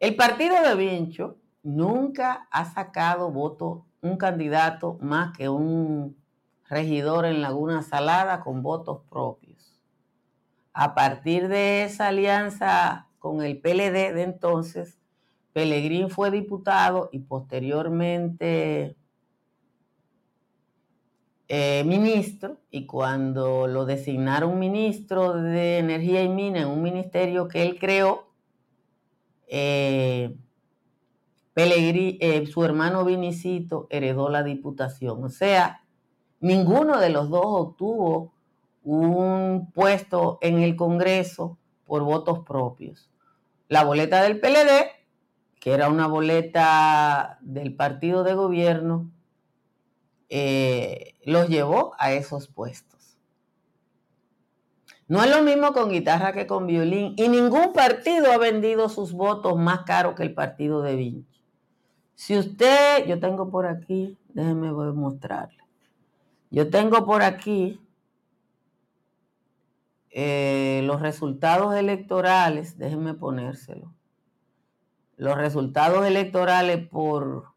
El 0.00 0.16
partido 0.16 0.60
de 0.60 0.74
Vincho 0.74 1.36
nunca 1.62 2.48
ha 2.50 2.64
sacado 2.64 3.30
voto 3.30 3.86
un 4.00 4.16
candidato 4.16 4.98
más 5.00 5.36
que 5.38 5.48
un 5.48 6.16
regidor 6.68 7.24
en 7.24 7.40
Laguna 7.40 7.82
Salada 7.82 8.40
con 8.40 8.64
votos 8.64 9.02
propios. 9.08 9.80
A 10.72 10.96
partir 10.96 11.46
de 11.46 11.84
esa 11.84 12.08
alianza 12.08 13.07
con 13.18 13.42
el 13.42 13.60
PLD 13.60 14.14
de 14.14 14.22
entonces, 14.22 14.98
Pellegrín 15.52 16.10
fue 16.10 16.30
diputado 16.30 17.08
y 17.12 17.20
posteriormente 17.20 18.96
eh, 21.48 21.82
ministro, 21.86 22.58
y 22.70 22.84
cuando 22.84 23.66
lo 23.66 23.86
designaron 23.86 24.58
ministro 24.58 25.32
de 25.32 25.78
Energía 25.78 26.22
y 26.22 26.28
Mina 26.28 26.60
en 26.60 26.68
un 26.68 26.82
ministerio 26.82 27.48
que 27.48 27.62
él 27.62 27.78
creó, 27.78 28.28
eh, 29.48 30.36
eh, 31.56 32.46
su 32.46 32.64
hermano 32.64 33.04
Vinicito 33.04 33.86
heredó 33.90 34.28
la 34.28 34.42
diputación. 34.42 35.24
O 35.24 35.30
sea, 35.30 35.82
ninguno 36.40 37.00
de 37.00 37.08
los 37.08 37.30
dos 37.30 37.46
obtuvo 37.46 38.34
un 38.84 39.70
puesto 39.72 40.38
en 40.42 40.58
el 40.58 40.76
Congreso 40.76 41.58
por 41.88 42.04
votos 42.04 42.40
propios. 42.46 43.10
La 43.66 43.82
boleta 43.82 44.22
del 44.22 44.38
PLD, 44.38 44.90
que 45.58 45.72
era 45.72 45.88
una 45.88 46.06
boleta 46.06 47.38
del 47.40 47.74
partido 47.74 48.22
de 48.22 48.34
gobierno, 48.34 49.10
eh, 50.28 51.14
los 51.24 51.48
llevó 51.48 51.94
a 51.98 52.12
esos 52.12 52.46
puestos. 52.46 53.18
No 55.08 55.24
es 55.24 55.30
lo 55.30 55.42
mismo 55.42 55.72
con 55.72 55.88
guitarra 55.88 56.34
que 56.34 56.46
con 56.46 56.66
violín 56.66 57.14
y 57.16 57.28
ningún 57.28 57.72
partido 57.72 58.30
ha 58.30 58.36
vendido 58.36 58.90
sus 58.90 59.12
votos 59.12 59.56
más 59.56 59.80
caro 59.84 60.14
que 60.14 60.22
el 60.22 60.34
partido 60.34 60.82
de 60.82 60.96
Vinci. 60.96 61.42
Si 62.14 62.36
usted, 62.36 63.06
yo 63.06 63.18
tengo 63.18 63.50
por 63.50 63.66
aquí, 63.66 64.18
déjeme 64.28 64.70
mostrarle. 64.72 65.64
Yo 66.50 66.68
tengo 66.68 67.06
por 67.06 67.22
aquí 67.22 67.80
eh, 70.10 70.82
los 70.84 71.00
resultados 71.00 71.74
electorales, 71.74 72.78
déjenme 72.78 73.14
ponérselo. 73.14 73.94
Los 75.16 75.36
resultados 75.36 76.06
electorales 76.06 76.86
por, 76.88 77.52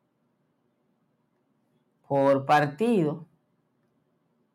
por 2.07 2.45
partido. 2.45 3.27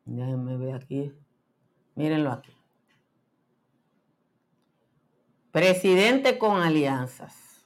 Déjenme 0.05 0.57
ver 0.57 0.75
aquí. 0.75 1.12
Mírenlo 1.95 2.33
aquí. 2.33 2.53
Presidente 5.50 6.38
con 6.38 6.61
alianzas. 6.61 7.65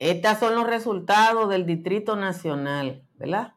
Estos 0.00 0.38
son 0.38 0.54
los 0.54 0.66
resultados 0.66 1.48
del 1.50 1.66
Distrito 1.66 2.16
Nacional, 2.16 3.06
¿verdad? 3.16 3.54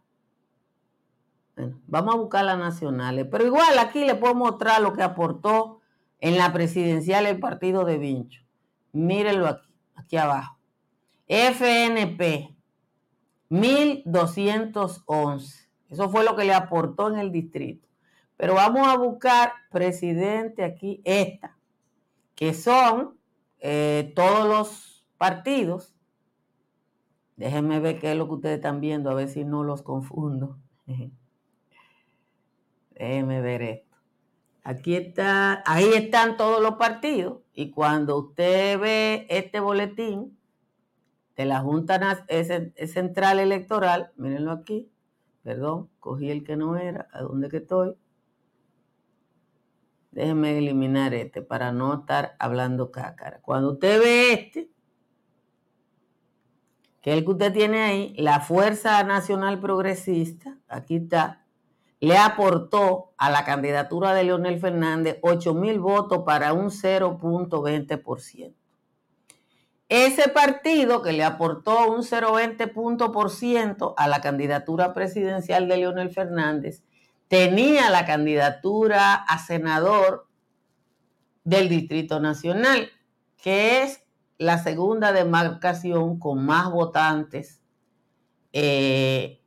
Vamos 1.87 2.15
a 2.15 2.17
buscar 2.17 2.45
las 2.45 2.57
nacionales. 2.57 3.27
Pero 3.29 3.45
igual 3.45 3.77
aquí 3.79 4.05
le 4.05 4.15
puedo 4.15 4.35
mostrar 4.35 4.81
lo 4.81 4.93
que 4.93 5.03
aportó 5.03 5.81
en 6.19 6.37
la 6.37 6.53
presidencial 6.53 7.25
el 7.25 7.39
partido 7.39 7.85
de 7.85 7.97
Vincho. 7.97 8.43
Mírenlo 8.91 9.47
aquí, 9.47 9.73
aquí 9.95 10.17
abajo. 10.17 10.57
FNP, 11.27 12.55
1211. 13.49 15.69
Eso 15.89 16.09
fue 16.09 16.23
lo 16.23 16.35
que 16.35 16.45
le 16.45 16.53
aportó 16.53 17.09
en 17.09 17.19
el 17.19 17.31
distrito. 17.31 17.87
Pero 18.37 18.55
vamos 18.55 18.87
a 18.87 18.97
buscar 18.97 19.53
presidente 19.71 20.63
aquí, 20.63 21.01
esta, 21.05 21.57
que 22.35 22.53
son 22.53 23.17
eh, 23.59 24.11
todos 24.15 24.47
los 24.47 25.07
partidos. 25.17 25.95
Déjenme 27.35 27.79
ver 27.79 27.99
qué 27.99 28.11
es 28.11 28.17
lo 28.17 28.27
que 28.27 28.33
ustedes 28.33 28.55
están 28.55 28.81
viendo, 28.81 29.09
a 29.09 29.13
ver 29.13 29.27
si 29.27 29.45
no 29.45 29.63
los 29.63 29.81
confundo. 29.81 30.57
Déjeme 32.95 33.41
ver 33.41 33.61
esto. 33.61 33.97
Aquí 34.63 34.95
está, 34.95 35.61
ahí 35.65 35.89
están 35.93 36.37
todos 36.37 36.61
los 36.61 36.75
partidos. 36.75 37.39
Y 37.53 37.71
cuando 37.71 38.17
usted 38.17 38.79
ve 38.79 39.27
este 39.29 39.59
boletín 39.59 40.37
de 41.35 41.45
la 41.45 41.59
Junta 41.59 42.25
Central 42.87 43.39
Electoral, 43.39 44.11
mírenlo 44.15 44.51
aquí, 44.51 44.91
perdón, 45.41 45.89
cogí 45.99 46.31
el 46.31 46.43
que 46.43 46.55
no 46.55 46.77
era, 46.77 47.07
¿a 47.11 47.21
dónde 47.21 47.49
que 47.49 47.57
estoy? 47.57 47.95
Déjeme 50.11 50.57
eliminar 50.59 51.13
este 51.13 51.41
para 51.41 51.71
no 51.71 51.93
estar 52.01 52.35
hablando 52.39 52.91
cácara. 52.91 53.41
Cuando 53.41 53.71
usted 53.73 53.99
ve 53.99 54.33
este, 54.33 54.69
que 57.01 57.11
es 57.11 57.17
el 57.17 57.25
que 57.25 57.31
usted 57.31 57.51
tiene 57.51 57.81
ahí, 57.81 58.15
la 58.17 58.39
Fuerza 58.39 59.03
Nacional 59.03 59.59
Progresista, 59.59 60.57
aquí 60.67 60.97
está, 60.97 61.42
le 62.03 62.17
aportó 62.17 63.13
a 63.17 63.29
la 63.29 63.45
candidatura 63.45 64.13
de 64.13 64.25
Leonel 64.25 64.59
Fernández 64.59 65.19
8 65.21 65.53
mil 65.53 65.79
votos 65.79 66.23
para 66.25 66.51
un 66.51 66.69
0.20%. 66.69 68.53
Ese 69.87 70.27
partido 70.27 71.01
que 71.01 71.13
le 71.13 71.23
aportó 71.23 71.89
un 71.89 72.01
0.20% 72.01 73.93
a 73.95 74.07
la 74.09 74.19
candidatura 74.19 74.93
presidencial 74.93 75.69
de 75.69 75.77
Leonel 75.77 76.09
Fernández 76.09 76.83
tenía 77.29 77.89
la 77.89 78.05
candidatura 78.05 79.13
a 79.13 79.39
senador 79.39 80.27
del 81.45 81.69
Distrito 81.69 82.19
Nacional, 82.19 82.89
que 83.41 83.81
es 83.83 84.03
la 84.37 84.57
segunda 84.57 85.13
demarcación 85.13 86.19
con 86.19 86.45
más 86.45 86.69
votantes 86.69 87.61
eh, 88.51 89.39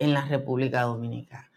en 0.00 0.12
la 0.12 0.24
República 0.24 0.82
Dominicana. 0.82 1.49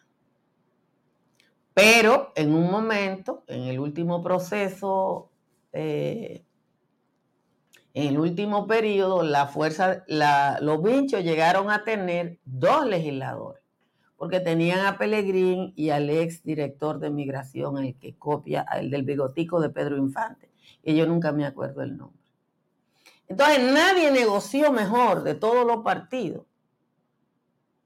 Pero 1.74 2.32
en 2.36 2.54
un 2.54 2.70
momento, 2.70 3.44
en 3.48 3.64
el 3.64 3.80
último 3.80 4.22
proceso, 4.22 5.32
eh, 5.72 6.44
en 7.96 8.08
el 8.08 8.20
último 8.20 8.68
periodo, 8.68 9.24
la 9.24 9.48
fuerza, 9.48 10.04
los 10.08 10.84
bichos 10.84 11.24
llegaron 11.24 11.72
a 11.72 11.84
tener 11.84 12.40
dos 12.46 12.86
legisladores, 12.86 13.64
porque 14.18 14.40
tenían 14.40 14.86
a 14.86 14.98
Pellegrín 14.98 15.74
y 15.76 15.90
al 15.90 16.10
ex 16.10 16.44
director 16.44 17.00
de 17.00 17.10
migración, 17.10 17.78
el 17.78 17.96
que 17.98 18.16
copia, 18.16 18.66
el 18.74 18.90
del 18.90 19.04
bigotico 19.04 19.60
de 19.60 19.70
Pedro 19.70 19.98
Infante, 19.98 20.50
y 20.84 20.96
yo 20.96 21.08
nunca 21.08 21.32
me 21.32 21.46
acuerdo 21.46 21.82
el 21.82 21.98
nombre. 21.98 22.22
Entonces 23.28 23.64
nadie 23.74 24.12
negoció 24.12 24.72
mejor 24.72 25.24
de 25.24 25.34
todos 25.34 25.66
los 25.66 25.84
partidos 25.84 26.46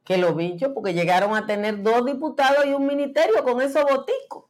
que 0.07 0.17
los 0.17 0.37
bichos, 0.37 0.71
porque 0.73 0.93
llegaron 0.93 1.35
a 1.35 1.45
tener 1.45 1.83
dos 1.83 2.05
diputados 2.05 2.65
y 2.65 2.73
un 2.73 2.85
ministerio 2.85 3.43
con 3.43 3.61
esos 3.61 3.83
boticos. 3.83 4.45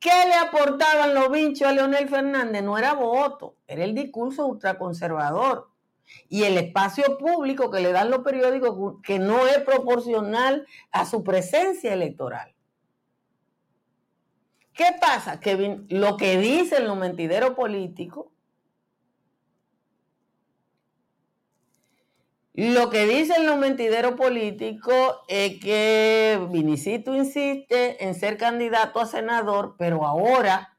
¿Qué 0.00 0.24
le 0.26 0.34
aportaban 0.36 1.12
los 1.12 1.30
bichos 1.30 1.68
a 1.68 1.72
Leonel 1.72 2.08
Fernández? 2.08 2.62
No 2.62 2.78
era 2.78 2.94
voto, 2.94 3.56
era 3.66 3.84
el 3.84 3.94
discurso 3.94 4.46
ultraconservador 4.46 5.68
y 6.30 6.44
el 6.44 6.56
espacio 6.56 7.18
público 7.18 7.70
que 7.70 7.80
le 7.80 7.92
dan 7.92 8.10
los 8.10 8.20
periódicos 8.20 9.02
que 9.02 9.18
no 9.18 9.46
es 9.46 9.58
proporcional 9.58 10.66
a 10.92 11.04
su 11.04 11.22
presencia 11.22 11.92
electoral. 11.92 12.54
¿Qué 14.72 14.96
pasa? 14.98 15.40
Que 15.40 15.82
lo 15.90 16.16
que 16.16 16.38
dicen 16.38 16.86
los 16.86 16.96
mentideros 16.96 17.50
políticos 17.50 18.28
Lo 22.56 22.88
que 22.88 23.06
dicen 23.06 23.44
los 23.44 23.58
mentideros 23.58 24.14
políticos 24.14 25.18
es 25.28 25.60
que 25.60 26.40
Vinicito 26.50 27.14
insiste 27.14 28.02
en 28.02 28.14
ser 28.14 28.38
candidato 28.38 28.98
a 28.98 29.04
senador, 29.04 29.74
pero 29.76 30.06
ahora, 30.06 30.74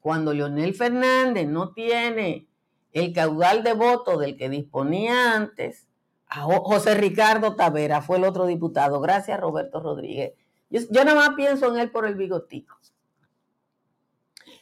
cuando 0.00 0.32
Leonel 0.32 0.72
Fernández 0.74 1.46
no 1.46 1.74
tiene 1.74 2.48
el 2.94 3.12
caudal 3.12 3.62
de 3.62 3.74
votos 3.74 4.18
del 4.18 4.38
que 4.38 4.48
disponía 4.48 5.34
antes, 5.34 5.88
José 6.26 6.94
Ricardo 6.94 7.54
Tavera 7.54 8.00
fue 8.00 8.16
el 8.16 8.24
otro 8.24 8.46
diputado. 8.46 8.98
Gracias, 9.00 9.38
Roberto 9.38 9.78
Rodríguez. 9.78 10.32
Yo, 10.70 11.04
nada 11.04 11.14
más 11.14 11.34
pienso 11.36 11.66
en 11.66 11.80
él 11.80 11.90
por 11.90 12.06
el 12.06 12.14
bigotico. 12.14 12.78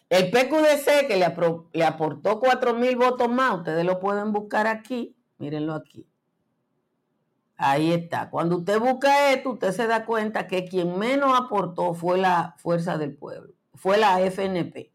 El 0.08 0.32
PQDC 0.32 1.06
que 1.06 1.16
le, 1.18 1.32
le 1.72 1.84
aportó 1.84 2.40
4 2.40 2.74
mil 2.74 2.96
votos 2.96 3.28
más, 3.28 3.58
ustedes 3.58 3.84
lo 3.84 4.00
pueden 4.00 4.32
buscar 4.32 4.66
aquí, 4.66 5.14
mírenlo 5.38 5.74
aquí. 5.74 6.04
Ahí 7.60 7.92
está. 7.92 8.30
Cuando 8.30 8.58
usted 8.58 8.78
busca 8.78 9.32
esto, 9.32 9.50
usted 9.50 9.72
se 9.72 9.88
da 9.88 10.06
cuenta 10.06 10.46
que 10.46 10.64
quien 10.64 10.96
menos 10.96 11.36
aportó 11.36 11.92
fue 11.92 12.16
la 12.16 12.54
Fuerza 12.58 12.96
del 12.96 13.16
Pueblo, 13.16 13.52
fue 13.74 13.98
la 13.98 14.20
FNP. 14.20 14.92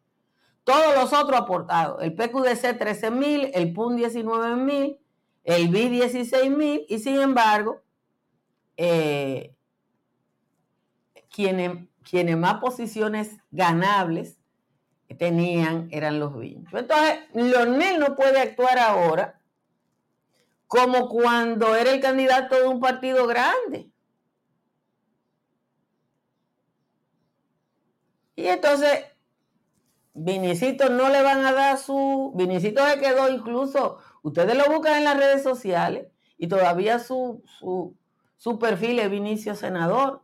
Todos 0.63 0.95
los 0.95 1.11
otros 1.11 1.41
aportados, 1.41 2.01
el 2.01 2.15
PQDC 2.15 2.79
13 2.79 3.11
mil, 3.11 3.51
el 3.53 3.73
PUN 3.73 3.97
19 3.97 4.55
mil, 4.55 4.97
el 5.43 5.67
BI 5.67 5.89
16 5.89 6.49
mil, 6.51 6.85
y 6.87 6.99
sin 6.99 7.19
embargo, 7.19 7.81
eh, 8.77 9.53
quienes, 11.29 11.89
quienes 12.09 12.37
más 12.37 12.61
posiciones 12.61 13.35
ganables 13.51 14.39
tenían 15.17 15.89
eran 15.91 16.17
los 16.17 16.39
vinchos. 16.39 16.79
Entonces, 16.79 17.19
Leonel 17.33 17.99
no 17.99 18.15
puede 18.15 18.39
actuar 18.39 18.79
ahora 18.79 19.41
como 20.73 21.07
cuando 21.07 21.75
era 21.75 21.91
el 21.91 22.01
candidato 22.01 22.55
de 22.55 22.67
un 22.67 22.79
partido 22.79 23.27
grande. 23.27 23.91
Y 28.35 28.47
entonces, 28.47 29.05
Vinicito 30.15 30.89
no 30.89 31.09
le 31.09 31.21
van 31.21 31.45
a 31.45 31.53
dar 31.53 31.77
su... 31.77 32.33
Vinicito 32.35 32.83
se 32.87 32.99
quedó 32.99 33.29
incluso, 33.29 33.99
ustedes 34.23 34.57
lo 34.57 34.65
buscan 34.73 34.97
en 34.97 35.03
las 35.03 35.15
redes 35.15 35.43
sociales 35.43 36.07
y 36.39 36.47
todavía 36.47 36.97
su, 36.97 37.43
su, 38.39 38.57
perfil 38.57 38.97
es 38.97 39.11
Vinicio 39.11 39.53
Senador. 39.53 40.23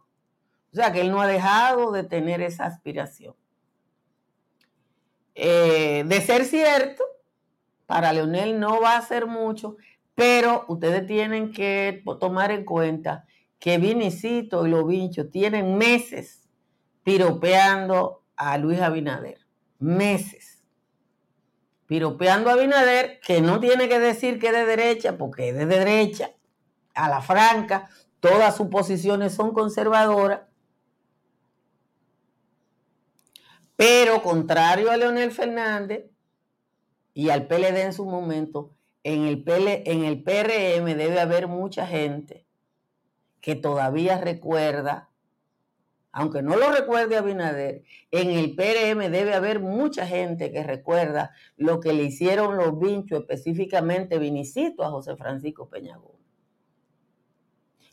O 0.71 0.75
sea 0.75 0.91
que 0.91 1.01
él 1.01 1.11
no 1.11 1.21
ha 1.21 1.27
dejado 1.27 1.91
de 1.91 2.03
tener 2.03 2.41
esa 2.41 2.65
aspiración. 2.65 3.35
Eh, 5.35 6.03
de 6.07 6.21
ser 6.21 6.45
cierto, 6.45 7.03
para 7.85 8.11
Leonel 8.13 8.59
no 8.59 8.81
va 8.81 8.97
a 8.97 9.01
ser 9.03 9.27
mucho, 9.27 9.77
pero 10.19 10.65
ustedes 10.67 11.07
tienen 11.07 11.53
que 11.53 12.03
tomar 12.19 12.51
en 12.51 12.65
cuenta 12.65 13.25
que 13.57 13.77
Vinicito 13.77 14.67
y 14.67 14.69
los 14.69 14.85
Vinchos 14.85 15.31
tienen 15.31 15.77
meses 15.77 16.49
piropeando 17.03 18.25
a 18.35 18.57
Luis 18.57 18.81
Abinader. 18.81 19.37
Meses. 19.79 20.61
Piropeando 21.85 22.49
a 22.49 22.53
Abinader, 22.53 23.21
que 23.21 23.39
no 23.39 23.61
tiene 23.61 23.87
que 23.87 23.97
decir 23.97 24.39
que 24.39 24.47
es 24.47 24.53
de 24.53 24.65
derecha, 24.65 25.17
porque 25.17 25.49
es 25.49 25.55
de 25.55 25.65
derecha, 25.65 26.31
a 26.95 27.07
la 27.07 27.21
franca, 27.21 27.87
todas 28.19 28.57
sus 28.57 28.67
posiciones 28.67 29.33
son 29.33 29.53
conservadoras. 29.53 30.41
Pero 33.77 34.21
contrario 34.21 34.91
a 34.91 34.97
Leonel 34.97 35.31
Fernández 35.31 36.11
y 37.13 37.29
al 37.29 37.47
PLD 37.47 37.77
en 37.83 37.93
su 37.93 38.05
momento, 38.05 38.75
en 39.03 39.25
el, 39.25 39.43
en 39.47 40.03
el 40.03 40.23
PRM 40.23 40.85
debe 40.97 41.19
haber 41.19 41.47
mucha 41.47 41.87
gente 41.87 42.45
que 43.41 43.55
todavía 43.55 44.17
recuerda, 44.17 45.09
aunque 46.11 46.41
no 46.41 46.57
lo 46.57 46.71
recuerde 46.71 47.17
Abinader, 47.17 47.83
en 48.11 48.31
el 48.31 48.55
PRM 48.55 49.11
debe 49.11 49.33
haber 49.33 49.59
mucha 49.59 50.05
gente 50.05 50.51
que 50.51 50.63
recuerda 50.63 51.31
lo 51.55 51.79
que 51.79 51.93
le 51.93 52.03
hicieron 52.03 52.57
los 52.57 52.77
vinchos, 52.79 53.21
específicamente 53.21 54.19
Vinicito 54.19 54.83
a 54.83 54.89
José 54.89 55.15
Francisco 55.15 55.69
Peñagón. 55.69 56.17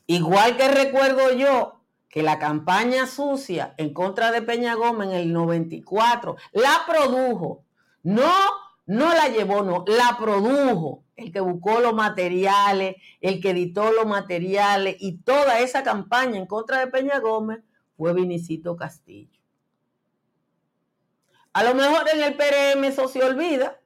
Igual 0.07 0.57
que 0.57 0.67
recuerdo 0.69 1.33
yo 1.33 1.81
que 2.09 2.23
la 2.23 2.39
campaña 2.39 3.05
sucia 3.05 3.73
en 3.77 3.93
contra 3.93 4.31
de 4.31 4.41
Peña 4.41 4.75
Gómez 4.75 5.09
en 5.09 5.15
el 5.15 5.33
94 5.33 6.37
la 6.53 6.81
produjo, 6.87 7.65
no 8.03 8.31
no 8.87 9.13
la 9.13 9.27
llevó, 9.27 9.63
no, 9.63 9.83
la 9.85 10.17
produjo. 10.17 11.03
El 11.15 11.31
que 11.31 11.41
buscó 11.41 11.79
los 11.79 11.93
materiales, 11.93 12.95
el 13.21 13.41
que 13.41 13.49
editó 13.51 13.91
los 13.91 14.05
materiales 14.05 14.95
y 14.99 15.17
toda 15.17 15.59
esa 15.59 15.83
campaña 15.83 16.37
en 16.37 16.45
contra 16.45 16.79
de 16.79 16.87
Peña 16.87 17.19
Gómez 17.19 17.59
fue 17.97 18.13
Vinicito 18.13 18.75
Castillo. 18.75 19.39
A 21.53 21.63
lo 21.63 21.73
mejor 21.73 22.07
en 22.13 22.21
el 22.21 22.35
PRM 22.35 22.83
eso 22.85 23.07
se 23.07 23.23
olvida. 23.23 23.81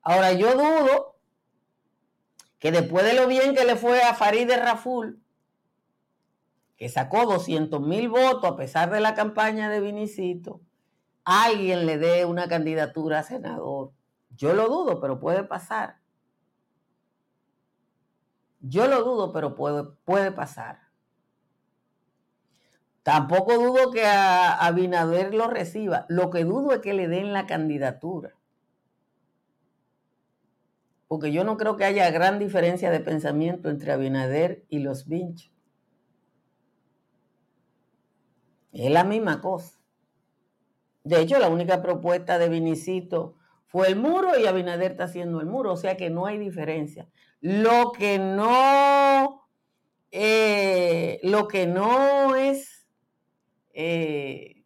Ahora 0.00 0.32
yo 0.32 0.52
dudo 0.52 1.18
que 2.58 2.70
después 2.70 3.04
de 3.04 3.14
lo 3.14 3.26
bien 3.26 3.54
que 3.54 3.64
le 3.64 3.76
fue 3.76 4.00
a 4.00 4.14
Farideh 4.14 4.56
Raful, 4.56 5.20
que 6.76 6.88
sacó 6.88 7.26
200 7.26 7.80
mil 7.80 8.08
votos 8.08 8.52
a 8.52 8.56
pesar 8.56 8.90
de 8.90 9.00
la 9.00 9.14
campaña 9.14 9.68
de 9.68 9.80
Vinicito, 9.80 10.60
alguien 11.24 11.84
le 11.84 11.98
dé 11.98 12.24
una 12.24 12.48
candidatura 12.48 13.18
a 13.18 13.22
senador 13.24 13.95
yo 14.36 14.52
lo 14.54 14.68
dudo, 14.68 15.00
pero 15.00 15.18
puede 15.18 15.44
pasar. 15.44 15.98
Yo 18.60 18.86
lo 18.88 19.02
dudo, 19.04 19.32
pero 19.32 19.54
puede, 19.54 19.84
puede 20.04 20.32
pasar. 20.32 20.80
Tampoco 23.02 23.54
dudo 23.54 23.92
que 23.92 24.04
a 24.04 24.52
Abinader 24.66 25.32
lo 25.32 25.46
reciba. 25.48 26.06
Lo 26.08 26.30
que 26.30 26.44
dudo 26.44 26.72
es 26.72 26.80
que 26.80 26.92
le 26.92 27.06
den 27.06 27.32
la 27.32 27.46
candidatura. 27.46 28.34
Porque 31.06 31.30
yo 31.30 31.44
no 31.44 31.56
creo 31.56 31.76
que 31.76 31.84
haya 31.84 32.10
gran 32.10 32.40
diferencia 32.40 32.90
de 32.90 32.98
pensamiento 32.98 33.70
entre 33.70 33.92
Abinader 33.92 34.64
y 34.68 34.80
los 34.80 35.06
Vinchos. 35.06 35.52
Es 38.72 38.90
la 38.90 39.04
misma 39.04 39.40
cosa. 39.40 39.78
De 41.04 41.20
hecho, 41.20 41.38
la 41.38 41.48
única 41.48 41.80
propuesta 41.80 42.38
de 42.38 42.48
Vinicito 42.48 43.36
fue 43.66 43.88
el 43.88 43.96
muro 43.96 44.38
y 44.38 44.46
Abinader 44.46 44.92
está 44.92 45.04
haciendo 45.04 45.40
el 45.40 45.46
muro, 45.46 45.72
o 45.72 45.76
sea 45.76 45.96
que 45.96 46.08
no 46.08 46.26
hay 46.26 46.38
diferencia. 46.38 47.08
Lo 47.40 47.92
que 47.92 48.18
no, 48.18 49.48
eh, 50.10 51.20
lo 51.22 51.48
que 51.48 51.66
no 51.66 52.36
es, 52.36 52.86
eh, 53.74 54.64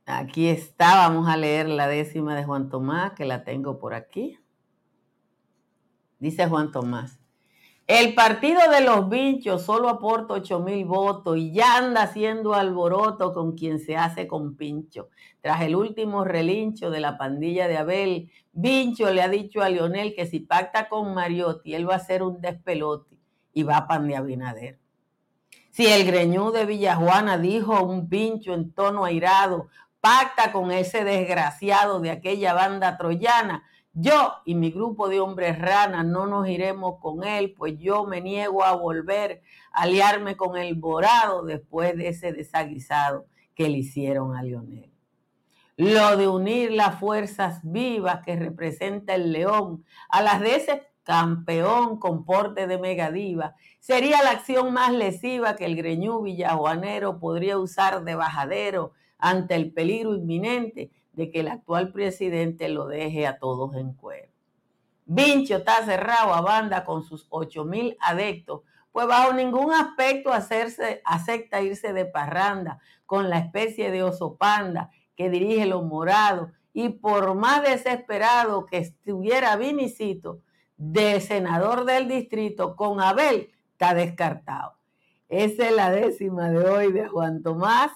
Aquí 0.06 0.48
está, 0.48 1.06
vamos 1.06 1.28
a 1.28 1.36
leer 1.36 1.68
la 1.68 1.86
décima 1.86 2.34
de 2.34 2.44
Juan 2.44 2.70
Tomás, 2.70 3.12
que 3.12 3.26
la 3.26 3.44
tengo 3.44 3.78
por 3.78 3.92
aquí. 3.92 4.38
Dice 6.18 6.48
Juan 6.48 6.72
Tomás. 6.72 7.25
El 7.86 8.14
partido 8.14 8.60
de 8.68 8.80
los 8.80 9.08
bichos 9.08 9.62
solo 9.62 9.88
aporta 9.88 10.34
8 10.34 10.58
mil 10.58 10.84
votos 10.86 11.38
y 11.38 11.52
ya 11.52 11.76
anda 11.76 12.02
haciendo 12.02 12.54
alboroto 12.54 13.32
con 13.32 13.56
quien 13.56 13.78
se 13.78 13.96
hace 13.96 14.26
con 14.26 14.56
pincho. 14.56 15.08
Tras 15.40 15.62
el 15.62 15.76
último 15.76 16.24
relincho 16.24 16.90
de 16.90 16.98
la 16.98 17.16
pandilla 17.16 17.68
de 17.68 17.76
Abel, 17.76 18.32
Vincho 18.52 19.12
le 19.12 19.22
ha 19.22 19.28
dicho 19.28 19.62
a 19.62 19.68
Lionel 19.68 20.16
que 20.16 20.26
si 20.26 20.40
pacta 20.40 20.88
con 20.88 21.14
Mariotti, 21.14 21.76
él 21.76 21.88
va 21.88 21.94
a 21.94 21.98
hacer 21.98 22.24
un 22.24 22.40
despelote 22.40 23.16
y 23.52 23.62
va 23.62 23.76
a 23.76 23.86
pan 23.86 24.08
de 24.08 24.16
Abinader. 24.16 24.80
Si 25.70 25.86
el 25.86 26.04
greñú 26.04 26.50
de 26.50 26.66
Villajuana 26.66 27.38
dijo 27.38 27.84
un 27.84 28.08
pincho 28.08 28.52
en 28.52 28.72
tono 28.72 29.04
airado, 29.04 29.68
pacta 30.00 30.50
con 30.50 30.72
ese 30.72 31.04
desgraciado 31.04 32.00
de 32.00 32.10
aquella 32.10 32.52
banda 32.52 32.96
troyana, 32.96 33.62
yo 33.98 34.34
y 34.44 34.54
mi 34.54 34.70
grupo 34.70 35.08
de 35.08 35.20
hombres 35.20 35.58
ranas 35.58 36.04
no 36.04 36.26
nos 36.26 36.46
iremos 36.48 37.00
con 37.00 37.24
él, 37.24 37.54
pues 37.56 37.78
yo 37.78 38.04
me 38.04 38.20
niego 38.20 38.62
a 38.62 38.76
volver 38.76 39.40
a 39.72 39.82
aliarme 39.82 40.36
con 40.36 40.58
el 40.58 40.74
Borado 40.74 41.44
después 41.44 41.96
de 41.96 42.08
ese 42.08 42.32
desaguisado 42.32 43.24
que 43.54 43.70
le 43.70 43.78
hicieron 43.78 44.36
a 44.36 44.42
Lionel. 44.42 44.92
Lo 45.78 46.18
de 46.18 46.28
unir 46.28 46.72
las 46.72 47.00
fuerzas 47.00 47.60
vivas 47.62 48.20
que 48.22 48.36
representa 48.36 49.14
el 49.14 49.32
león 49.32 49.82
a 50.10 50.20
las 50.20 50.40
de 50.42 50.56
ese 50.56 50.82
campeón 51.02 51.98
con 51.98 52.26
porte 52.26 52.66
de 52.66 52.76
megadiva 52.76 53.54
sería 53.80 54.22
la 54.22 54.32
acción 54.32 54.74
más 54.74 54.92
lesiva 54.92 55.56
que 55.56 55.64
el 55.64 55.74
greñú 55.74 56.20
villajuanero 56.20 57.18
podría 57.18 57.56
usar 57.56 58.04
de 58.04 58.14
bajadero 58.14 58.92
ante 59.16 59.54
el 59.54 59.72
peligro 59.72 60.14
inminente 60.14 60.90
de 61.16 61.30
que 61.30 61.40
el 61.40 61.48
actual 61.48 61.92
presidente 61.92 62.68
lo 62.68 62.86
deje 62.86 63.26
a 63.26 63.38
todos 63.38 63.74
en 63.74 63.94
cuero. 63.94 64.30
Vincho 65.06 65.56
está 65.56 65.84
cerrado 65.84 66.34
a 66.34 66.42
banda 66.42 66.84
con 66.84 67.02
sus 67.02 67.26
ocho 67.30 67.64
mil 67.64 67.96
adeptos, 68.00 68.62
pues 68.92 69.06
bajo 69.06 69.32
ningún 69.32 69.72
aspecto 69.72 70.32
hacerse, 70.32 71.00
acepta 71.04 71.62
irse 71.62 71.92
de 71.92 72.04
parranda 72.04 72.78
con 73.06 73.30
la 73.30 73.38
especie 73.38 73.90
de 73.90 74.02
oso 74.02 74.36
panda 74.36 74.90
que 75.16 75.30
dirige 75.30 75.66
los 75.66 75.84
morados 75.84 76.50
y 76.72 76.90
por 76.90 77.34
más 77.34 77.62
desesperado 77.62 78.66
que 78.66 78.78
estuviera 78.78 79.56
Vinicito, 79.56 80.42
de 80.76 81.20
senador 81.20 81.86
del 81.86 82.06
distrito 82.06 82.76
con 82.76 83.00
Abel, 83.00 83.50
está 83.72 83.94
descartado. 83.94 84.74
Esa 85.28 85.68
es 85.68 85.74
la 85.74 85.90
décima 85.90 86.50
de 86.50 86.68
hoy 86.68 86.92
de 86.92 87.08
Juan 87.08 87.42
Tomás 87.42 87.92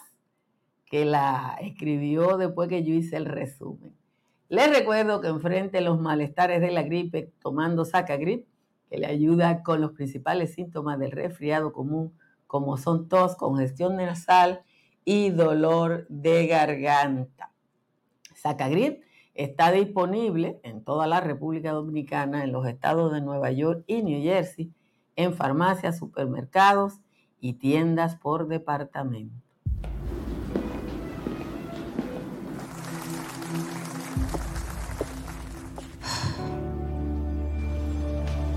que 0.91 1.05
la 1.05 1.57
escribió 1.63 2.37
después 2.37 2.69
que 2.69 2.83
yo 2.83 2.93
hice 2.93 3.17
el 3.17 3.25
resumen. 3.25 3.95
Les 4.49 4.69
recuerdo 4.77 5.21
que 5.21 5.29
enfrente 5.29 5.81
los 5.81 6.01
malestares 6.01 6.61
de 6.61 6.73
la 6.73 6.83
gripe 6.83 7.33
tomando 7.41 7.85
Sacagrip, 7.85 8.49
que 8.89 8.99
le 8.99 9.07
ayuda 9.07 9.63
con 9.63 9.81
los 9.81 9.93
principales 9.93 10.53
síntomas 10.55 10.99
del 10.99 11.13
resfriado 11.13 11.73
común, 11.73 12.13
como 12.49 12.77
son 12.77 13.09
tos, 13.09 13.37
congestión 13.37 13.97
nasal 13.97 14.63
y 15.05 15.31
dolor 15.31 16.07
de 16.09 16.49
garganta. 16.49 17.53
Sacagrip 18.35 19.05
está 19.35 19.71
disponible 19.71 20.59
en 20.65 20.83
toda 20.83 21.07
la 21.07 21.21
República 21.21 21.71
Dominicana, 21.71 22.43
en 22.43 22.51
los 22.51 22.67
estados 22.67 23.13
de 23.13 23.21
Nueva 23.21 23.53
York 23.53 23.85
y 23.87 24.03
New 24.03 24.21
Jersey, 24.21 24.73
en 25.15 25.35
farmacias, 25.35 25.99
supermercados 25.99 26.95
y 27.39 27.53
tiendas 27.53 28.17
por 28.17 28.49
departamento. 28.49 29.50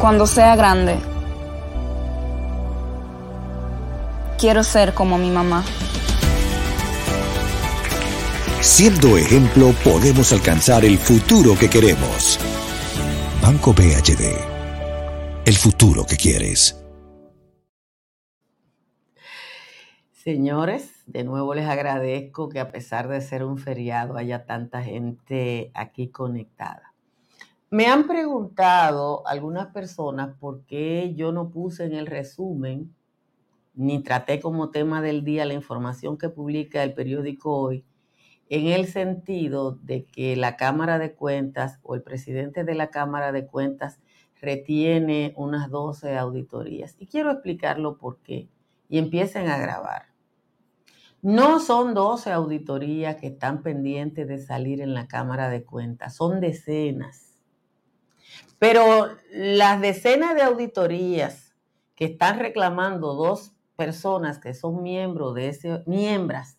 Cuando 0.00 0.26
sea 0.26 0.56
grande, 0.56 0.96
quiero 4.38 4.64
ser 4.64 4.94
como 4.94 5.18
mi 5.18 5.28
mamá. 5.28 5.62
Siendo 8.62 9.18
ejemplo, 9.18 9.74
podemos 9.84 10.32
alcanzar 10.32 10.86
el 10.86 10.96
futuro 10.96 11.54
que 11.54 11.68
queremos. 11.68 12.40
Banco 13.42 13.74
BHD. 13.74 14.38
El 15.44 15.54
futuro 15.54 16.06
que 16.06 16.16
quieres. 16.16 16.82
Señores, 20.12 20.90
de 21.04 21.24
nuevo 21.24 21.54
les 21.54 21.68
agradezco 21.68 22.48
que 22.48 22.60
a 22.60 22.68
pesar 22.68 23.06
de 23.08 23.20
ser 23.20 23.44
un 23.44 23.58
feriado 23.58 24.16
haya 24.16 24.46
tanta 24.46 24.82
gente 24.82 25.70
aquí 25.74 26.08
conectada. 26.08 26.89
Me 27.72 27.86
han 27.86 28.08
preguntado 28.08 29.24
algunas 29.28 29.68
personas 29.68 30.36
por 30.40 30.64
qué 30.64 31.14
yo 31.14 31.30
no 31.30 31.50
puse 31.50 31.84
en 31.84 31.94
el 31.94 32.06
resumen 32.06 32.92
ni 33.74 34.02
traté 34.02 34.40
como 34.40 34.70
tema 34.70 35.00
del 35.00 35.22
día 35.22 35.44
la 35.44 35.54
información 35.54 36.18
que 36.18 36.28
publica 36.28 36.82
el 36.82 36.94
periódico 36.94 37.56
hoy, 37.56 37.84
en 38.48 38.66
el 38.66 38.88
sentido 38.88 39.78
de 39.82 40.04
que 40.04 40.34
la 40.34 40.56
Cámara 40.56 40.98
de 40.98 41.14
Cuentas 41.14 41.78
o 41.84 41.94
el 41.94 42.02
presidente 42.02 42.64
de 42.64 42.74
la 42.74 42.90
Cámara 42.90 43.30
de 43.30 43.46
Cuentas 43.46 44.00
retiene 44.40 45.32
unas 45.36 45.70
12 45.70 46.18
auditorías. 46.18 46.96
Y 46.98 47.06
quiero 47.06 47.30
explicarlo 47.30 47.98
por 47.98 48.18
qué. 48.18 48.48
Y 48.88 48.98
empiecen 48.98 49.48
a 49.48 49.58
grabar. 49.58 50.06
No 51.22 51.60
son 51.60 51.94
12 51.94 52.32
auditorías 52.32 53.14
que 53.14 53.28
están 53.28 53.62
pendientes 53.62 54.26
de 54.26 54.38
salir 54.38 54.80
en 54.80 54.92
la 54.92 55.06
Cámara 55.06 55.48
de 55.50 55.62
Cuentas, 55.62 56.16
son 56.16 56.40
decenas. 56.40 57.29
Pero 58.58 59.08
las 59.32 59.80
decenas 59.80 60.34
de 60.34 60.42
auditorías 60.42 61.54
que 61.94 62.06
están 62.06 62.38
reclamando 62.38 63.14
dos 63.14 63.52
personas 63.76 64.38
que 64.38 64.54
son 64.54 64.82
miembros 64.82 65.34
de 65.34 65.48
ese, 65.48 65.82
miembros 65.86 66.56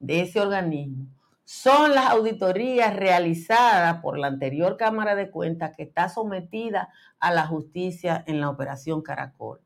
de 0.00 0.22
ese 0.22 0.40
organismo 0.40 1.06
son 1.44 1.94
las 1.94 2.10
auditorías 2.10 2.94
realizadas 2.94 4.02
por 4.02 4.18
la 4.18 4.26
anterior 4.26 4.76
Cámara 4.76 5.14
de 5.14 5.30
Cuentas 5.30 5.72
que 5.74 5.82
está 5.82 6.10
sometida 6.10 6.90
a 7.20 7.32
la 7.32 7.46
justicia 7.46 8.22
en 8.26 8.40
la 8.40 8.50
operación 8.50 9.00
Caracol. 9.00 9.60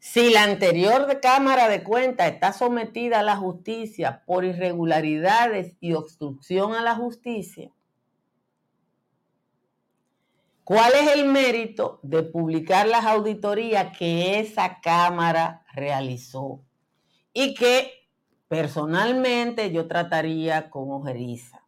Si 0.00 0.30
la 0.30 0.42
anterior 0.42 1.20
Cámara 1.22 1.68
de 1.68 1.84
Cuentas 1.84 2.32
está 2.32 2.52
sometida 2.52 3.20
a 3.20 3.22
la 3.22 3.36
justicia 3.36 4.24
por 4.26 4.44
irregularidades 4.44 5.76
y 5.78 5.92
obstrucción 5.92 6.74
a 6.74 6.82
la 6.82 6.96
justicia, 6.96 7.70
¿cuál 10.74 10.92
es 10.94 11.12
el 11.12 11.26
mérito 11.26 12.00
de 12.02 12.22
publicar 12.22 12.86
las 12.86 13.04
auditorías 13.04 13.96
que 13.96 14.38
esa 14.38 14.80
Cámara 14.80 15.64
realizó 15.74 16.62
y 17.32 17.54
que 17.54 18.02
Personalmente 18.52 19.72
yo 19.72 19.88
trataría 19.88 20.68
con 20.68 20.90
ojeriza. 20.90 21.64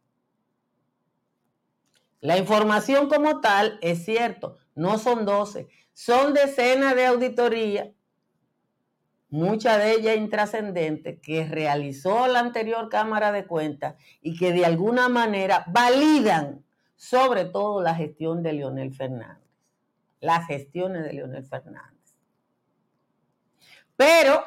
La 2.21 2.37
información 2.37 3.09
como 3.09 3.41
tal 3.41 3.79
es 3.81 4.05
cierto, 4.05 4.57
no 4.75 4.99
son 4.99 5.25
12, 5.25 5.67
son 5.93 6.35
decenas 6.35 6.95
de 6.95 7.07
auditorías, 7.07 7.87
muchas 9.29 9.79
de 9.79 9.93
ellas 9.93 10.15
intrascendentes, 10.15 11.19
que 11.21 11.47
realizó 11.47 12.27
la 12.27 12.41
anterior 12.41 12.87
Cámara 12.87 13.31
de 13.31 13.47
Cuentas 13.47 13.95
y 14.21 14.37
que 14.37 14.53
de 14.53 14.63
alguna 14.63 15.09
manera 15.09 15.65
validan 15.65 16.64
sobre 17.09 17.45
todo 17.45 17.81
la 17.81 17.93
gestión 17.93 18.41
de 18.41 18.53
Leonel 18.53 18.91
Fernández, 18.91 19.47
las 20.19 20.47
gestiones 20.47 21.03
de 21.03 21.13
Leonel 21.13 21.45
Fernández. 21.45 22.15
Pero 23.95 24.43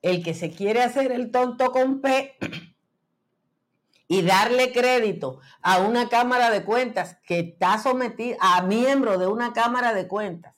el 0.00 0.24
que 0.24 0.32
se 0.32 0.50
quiere 0.50 0.82
hacer 0.82 1.12
el 1.12 1.30
tonto 1.30 1.72
con 1.72 2.00
P 2.00 2.38
y 4.08 4.22
darle 4.22 4.72
crédito 4.72 5.40
a 5.60 5.78
una 5.78 6.08
Cámara 6.08 6.50
de 6.50 6.64
Cuentas 6.64 7.18
que 7.26 7.40
está 7.40 7.78
sometida, 7.78 8.36
a 8.40 8.62
miembros 8.62 9.20
de 9.20 9.26
una 9.26 9.52
Cámara 9.52 9.92
de 9.92 10.08
Cuentas 10.08 10.54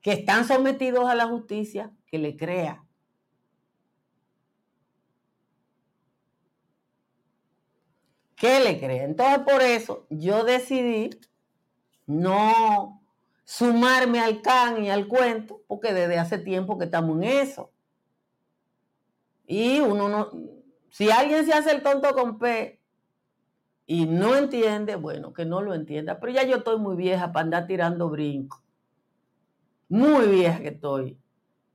que 0.00 0.12
están 0.12 0.46
sometidos 0.46 1.08
a 1.08 1.16
la 1.16 1.26
justicia, 1.26 1.90
que 2.06 2.18
le 2.18 2.36
crea. 2.36 2.83
¿Qué 8.44 8.60
le 8.60 8.78
crea? 8.78 9.04
Entonces 9.04 9.38
por 9.38 9.62
eso 9.62 10.04
yo 10.10 10.44
decidí 10.44 11.08
no 12.04 13.00
sumarme 13.42 14.20
al 14.20 14.42
can 14.42 14.84
y 14.84 14.90
al 14.90 15.08
cuento, 15.08 15.62
porque 15.66 15.94
desde 15.94 16.18
hace 16.18 16.36
tiempo 16.36 16.76
que 16.76 16.84
estamos 16.84 17.16
en 17.16 17.24
eso. 17.24 17.72
Y 19.46 19.80
uno 19.80 20.10
no, 20.10 20.30
si 20.90 21.10
alguien 21.10 21.46
se 21.46 21.54
hace 21.54 21.70
el 21.70 21.82
tonto 21.82 22.12
con 22.12 22.38
P 22.38 22.78
y 23.86 24.04
no 24.04 24.36
entiende, 24.36 24.96
bueno, 24.96 25.32
que 25.32 25.46
no 25.46 25.62
lo 25.62 25.72
entienda. 25.72 26.20
Pero 26.20 26.34
ya 26.34 26.42
yo 26.42 26.56
estoy 26.56 26.78
muy 26.78 26.96
vieja 26.96 27.32
para 27.32 27.44
andar 27.44 27.66
tirando 27.66 28.10
brinco. 28.10 28.62
Muy 29.88 30.26
vieja 30.26 30.60
que 30.60 30.68
estoy. 30.68 31.16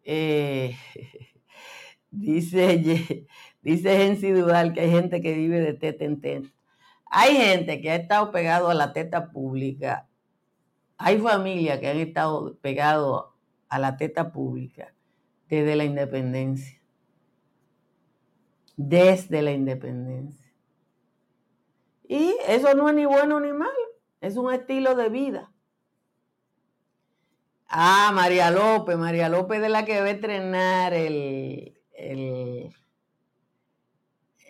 Eh, 0.03 0.77
dice, 2.11 3.25
dice 3.63 3.97
Gensi 3.97 4.29
Dual 4.29 4.71
que 4.71 4.81
hay 4.81 4.91
gente 4.91 5.19
que 5.19 5.33
vive 5.33 5.61
de 5.61 5.73
teta 5.73 6.05
en 6.05 6.21
teta. 6.21 6.49
Hay 7.09 7.35
gente 7.35 7.81
que 7.81 7.91
ha 7.91 7.95
estado 7.95 8.31
pegado 8.31 8.69
a 8.69 8.73
la 8.73 8.93
teta 8.93 9.31
pública. 9.31 10.07
Hay 10.97 11.17
familias 11.17 11.79
que 11.79 11.89
han 11.89 11.97
estado 11.97 12.57
pegados 12.57 13.25
a 13.67 13.79
la 13.79 13.97
teta 13.97 14.31
pública 14.31 14.93
desde 15.47 15.75
la 15.75 15.85
independencia 15.85 16.79
desde 18.79 19.41
la 19.41 19.51
independencia. 19.51 20.53
Y 22.07 22.33
eso 22.47 22.73
no 22.75 22.87
es 22.87 22.95
ni 22.95 23.05
bueno 23.05 23.41
ni 23.41 23.51
malo, 23.51 23.73
es 24.21 24.37
un 24.37 24.53
estilo 24.53 24.95
de 24.95 25.09
vida. 25.09 25.51
Ah, 27.67 28.11
María 28.13 28.51
López, 28.51 28.97
María 28.97 29.27
López 29.27 29.59
de 29.59 29.67
la 29.67 29.83
que 29.83 29.95
a 29.95 30.09
entrenar 30.09 30.93
el, 30.93 31.77
el, 31.91 32.73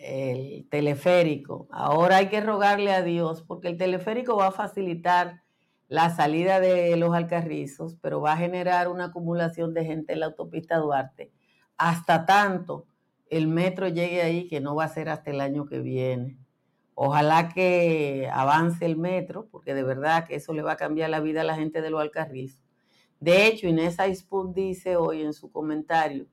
el 0.00 0.68
teleférico. 0.68 1.68
Ahora 1.70 2.16
hay 2.18 2.28
que 2.28 2.40
rogarle 2.40 2.92
a 2.92 3.02
Dios 3.02 3.42
porque 3.42 3.68
el 3.68 3.76
teleférico 3.76 4.36
va 4.36 4.48
a 4.48 4.52
facilitar 4.52 5.42
la 5.88 6.10
salida 6.10 6.60
de 6.60 6.96
los 6.96 7.14
alcarrizos, 7.14 7.96
pero 8.00 8.20
va 8.20 8.32
a 8.32 8.36
generar 8.36 8.88
una 8.88 9.06
acumulación 9.06 9.74
de 9.74 9.84
gente 9.84 10.12
en 10.12 10.20
la 10.20 10.26
autopista 10.26 10.78
Duarte. 10.78 11.32
Hasta 11.76 12.26
tanto 12.26 12.86
el 13.28 13.48
metro 13.48 13.88
llegue 13.88 14.22
ahí, 14.22 14.48
que 14.48 14.60
no 14.60 14.74
va 14.74 14.84
a 14.84 14.88
ser 14.88 15.08
hasta 15.08 15.30
el 15.30 15.40
año 15.40 15.66
que 15.66 15.80
viene. 15.80 16.38
Ojalá 16.94 17.48
que 17.48 18.28
avance 18.32 18.84
el 18.84 18.96
metro, 18.96 19.48
porque 19.50 19.74
de 19.74 19.82
verdad 19.82 20.26
que 20.26 20.36
eso 20.36 20.52
le 20.52 20.62
va 20.62 20.72
a 20.72 20.76
cambiar 20.76 21.10
la 21.10 21.20
vida 21.20 21.40
a 21.40 21.44
la 21.44 21.54
gente 21.56 21.80
de 21.80 21.90
los 21.90 22.00
Alcarrizos. 22.00 22.62
De 23.20 23.46
hecho, 23.46 23.68
Inés 23.68 23.98
Aispun 24.00 24.52
dice 24.52 24.96
hoy 24.96 25.22
en 25.22 25.32
su 25.32 25.50
comentario 25.50 26.26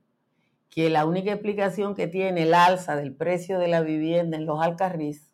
que 0.69 0.89
la 0.89 1.05
única 1.05 1.31
explicación 1.31 1.95
que 1.95 2.07
tiene 2.07 2.43
el 2.43 2.53
alza 2.53 2.95
del 2.95 3.15
precio 3.15 3.59
de 3.59 3.67
la 3.67 3.81
vivienda 3.81 4.37
en 4.37 4.45
los 4.45 4.61
Alcarrizos 4.61 5.33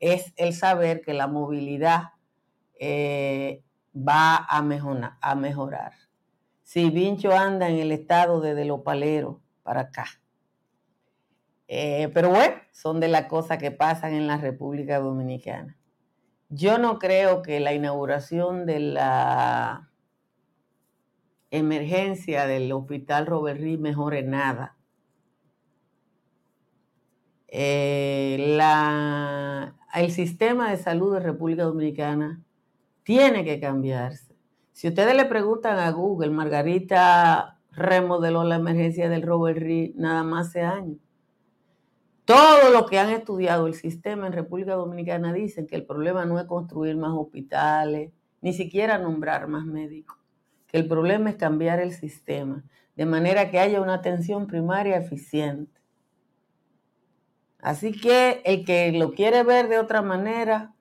es 0.00 0.32
el 0.36 0.52
saber 0.52 1.00
que 1.00 1.14
la 1.14 1.26
movilidad 1.26 2.12
eh, 2.78 3.62
va 3.96 4.36
a 4.36 4.62
mejorar, 4.62 5.12
a 5.20 5.34
mejorar. 5.34 5.92
Si 6.62 6.90
Vincho 6.90 7.36
anda 7.36 7.68
en 7.68 7.78
el 7.78 7.92
estado 7.92 8.40
desde 8.40 8.64
Los 8.64 8.80
Paleros 8.80 9.36
para 9.62 9.82
acá, 9.82 10.06
eh, 11.68 12.10
pero 12.12 12.30
bueno, 12.30 12.56
son 12.72 13.00
de 13.00 13.08
las 13.08 13.26
cosas 13.26 13.58
que 13.58 13.70
pasan 13.70 14.12
en 14.14 14.26
la 14.26 14.36
República 14.36 14.98
Dominicana. 14.98 15.78
Yo 16.48 16.78
no 16.78 16.98
creo 16.98 17.42
que 17.42 17.60
la 17.60 17.72
inauguración 17.72 18.66
de 18.66 18.80
la 18.80 19.90
emergencia 21.58 22.46
del 22.46 22.70
hospital 22.72 23.26
Robert 23.26 23.60
Reed 23.60 23.78
mejore 23.78 24.22
nada. 24.22 24.76
Eh, 27.48 28.58
el 29.94 30.10
sistema 30.10 30.70
de 30.70 30.76
salud 30.76 31.14
de 31.14 31.20
República 31.20 31.64
Dominicana 31.64 32.42
tiene 33.04 33.44
que 33.44 33.60
cambiarse. 33.60 34.34
Si 34.72 34.88
ustedes 34.88 35.14
le 35.14 35.24
preguntan 35.26 35.78
a 35.78 35.90
Google, 35.92 36.30
Margarita 36.30 37.60
remodeló 37.70 38.42
la 38.44 38.56
emergencia 38.56 39.08
del 39.08 39.22
Robert 39.22 39.58
Reed 39.58 39.94
nada 39.94 40.24
más 40.24 40.48
hace 40.48 40.62
años. 40.62 40.98
Todos 42.24 42.72
los 42.72 42.88
que 42.88 42.98
han 42.98 43.10
estudiado 43.10 43.66
el 43.66 43.74
sistema 43.74 44.26
en 44.26 44.32
República 44.32 44.74
Dominicana 44.74 45.32
dicen 45.32 45.66
que 45.66 45.76
el 45.76 45.84
problema 45.84 46.24
no 46.24 46.40
es 46.40 46.46
construir 46.46 46.96
más 46.96 47.12
hospitales, 47.12 48.12
ni 48.40 48.52
siquiera 48.52 48.98
nombrar 48.98 49.46
más 49.46 49.66
médicos, 49.66 50.16
el 50.74 50.88
problema 50.88 51.30
es 51.30 51.36
cambiar 51.36 51.78
el 51.78 51.92
sistema, 51.92 52.64
de 52.96 53.06
manera 53.06 53.48
que 53.48 53.60
haya 53.60 53.80
una 53.80 53.94
atención 53.94 54.48
primaria 54.48 54.96
eficiente. 54.96 55.80
Así 57.60 57.92
que 57.92 58.42
el 58.44 58.64
que 58.64 58.90
lo 58.90 59.12
quiere 59.12 59.44
ver 59.44 59.68
de 59.68 59.78
otra 59.78 60.02
manera, 60.02 60.74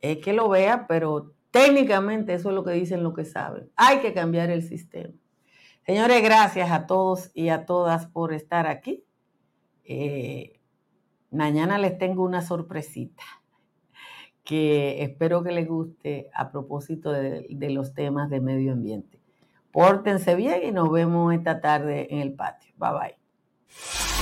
es 0.00 0.18
que 0.18 0.32
lo 0.32 0.48
vea, 0.48 0.88
pero 0.88 1.34
técnicamente 1.52 2.34
eso 2.34 2.48
es 2.48 2.54
lo 2.56 2.64
que 2.64 2.72
dicen 2.72 3.04
los 3.04 3.14
que 3.14 3.24
saben. 3.24 3.70
Hay 3.76 4.00
que 4.00 4.12
cambiar 4.12 4.50
el 4.50 4.64
sistema. 4.64 5.14
Señores, 5.86 6.24
gracias 6.24 6.72
a 6.72 6.88
todos 6.88 7.30
y 7.32 7.50
a 7.50 7.64
todas 7.64 8.06
por 8.06 8.34
estar 8.34 8.66
aquí. 8.66 9.04
Eh, 9.84 10.58
mañana 11.30 11.78
les 11.78 11.96
tengo 11.96 12.24
una 12.24 12.42
sorpresita 12.42 13.22
que 14.46 15.02
espero 15.02 15.42
que 15.42 15.50
les 15.50 15.68
guste 15.68 16.30
a 16.32 16.50
propósito 16.50 17.10
de, 17.10 17.44
los 17.70 17.92
temas 17.92 18.30
de 18.30 18.40
medio 18.40 18.72
ambiente. 18.72 19.20
Pórtense 19.72 20.36
bien 20.36 20.62
y 20.62 20.70
nos 20.70 20.90
vemos 20.90 21.34
esta 21.34 21.60
tarde 21.60 22.06
en 22.10 22.20
el 22.20 22.32
patio. 22.32 22.72
Bye 22.78 22.90
bye. 22.92 24.15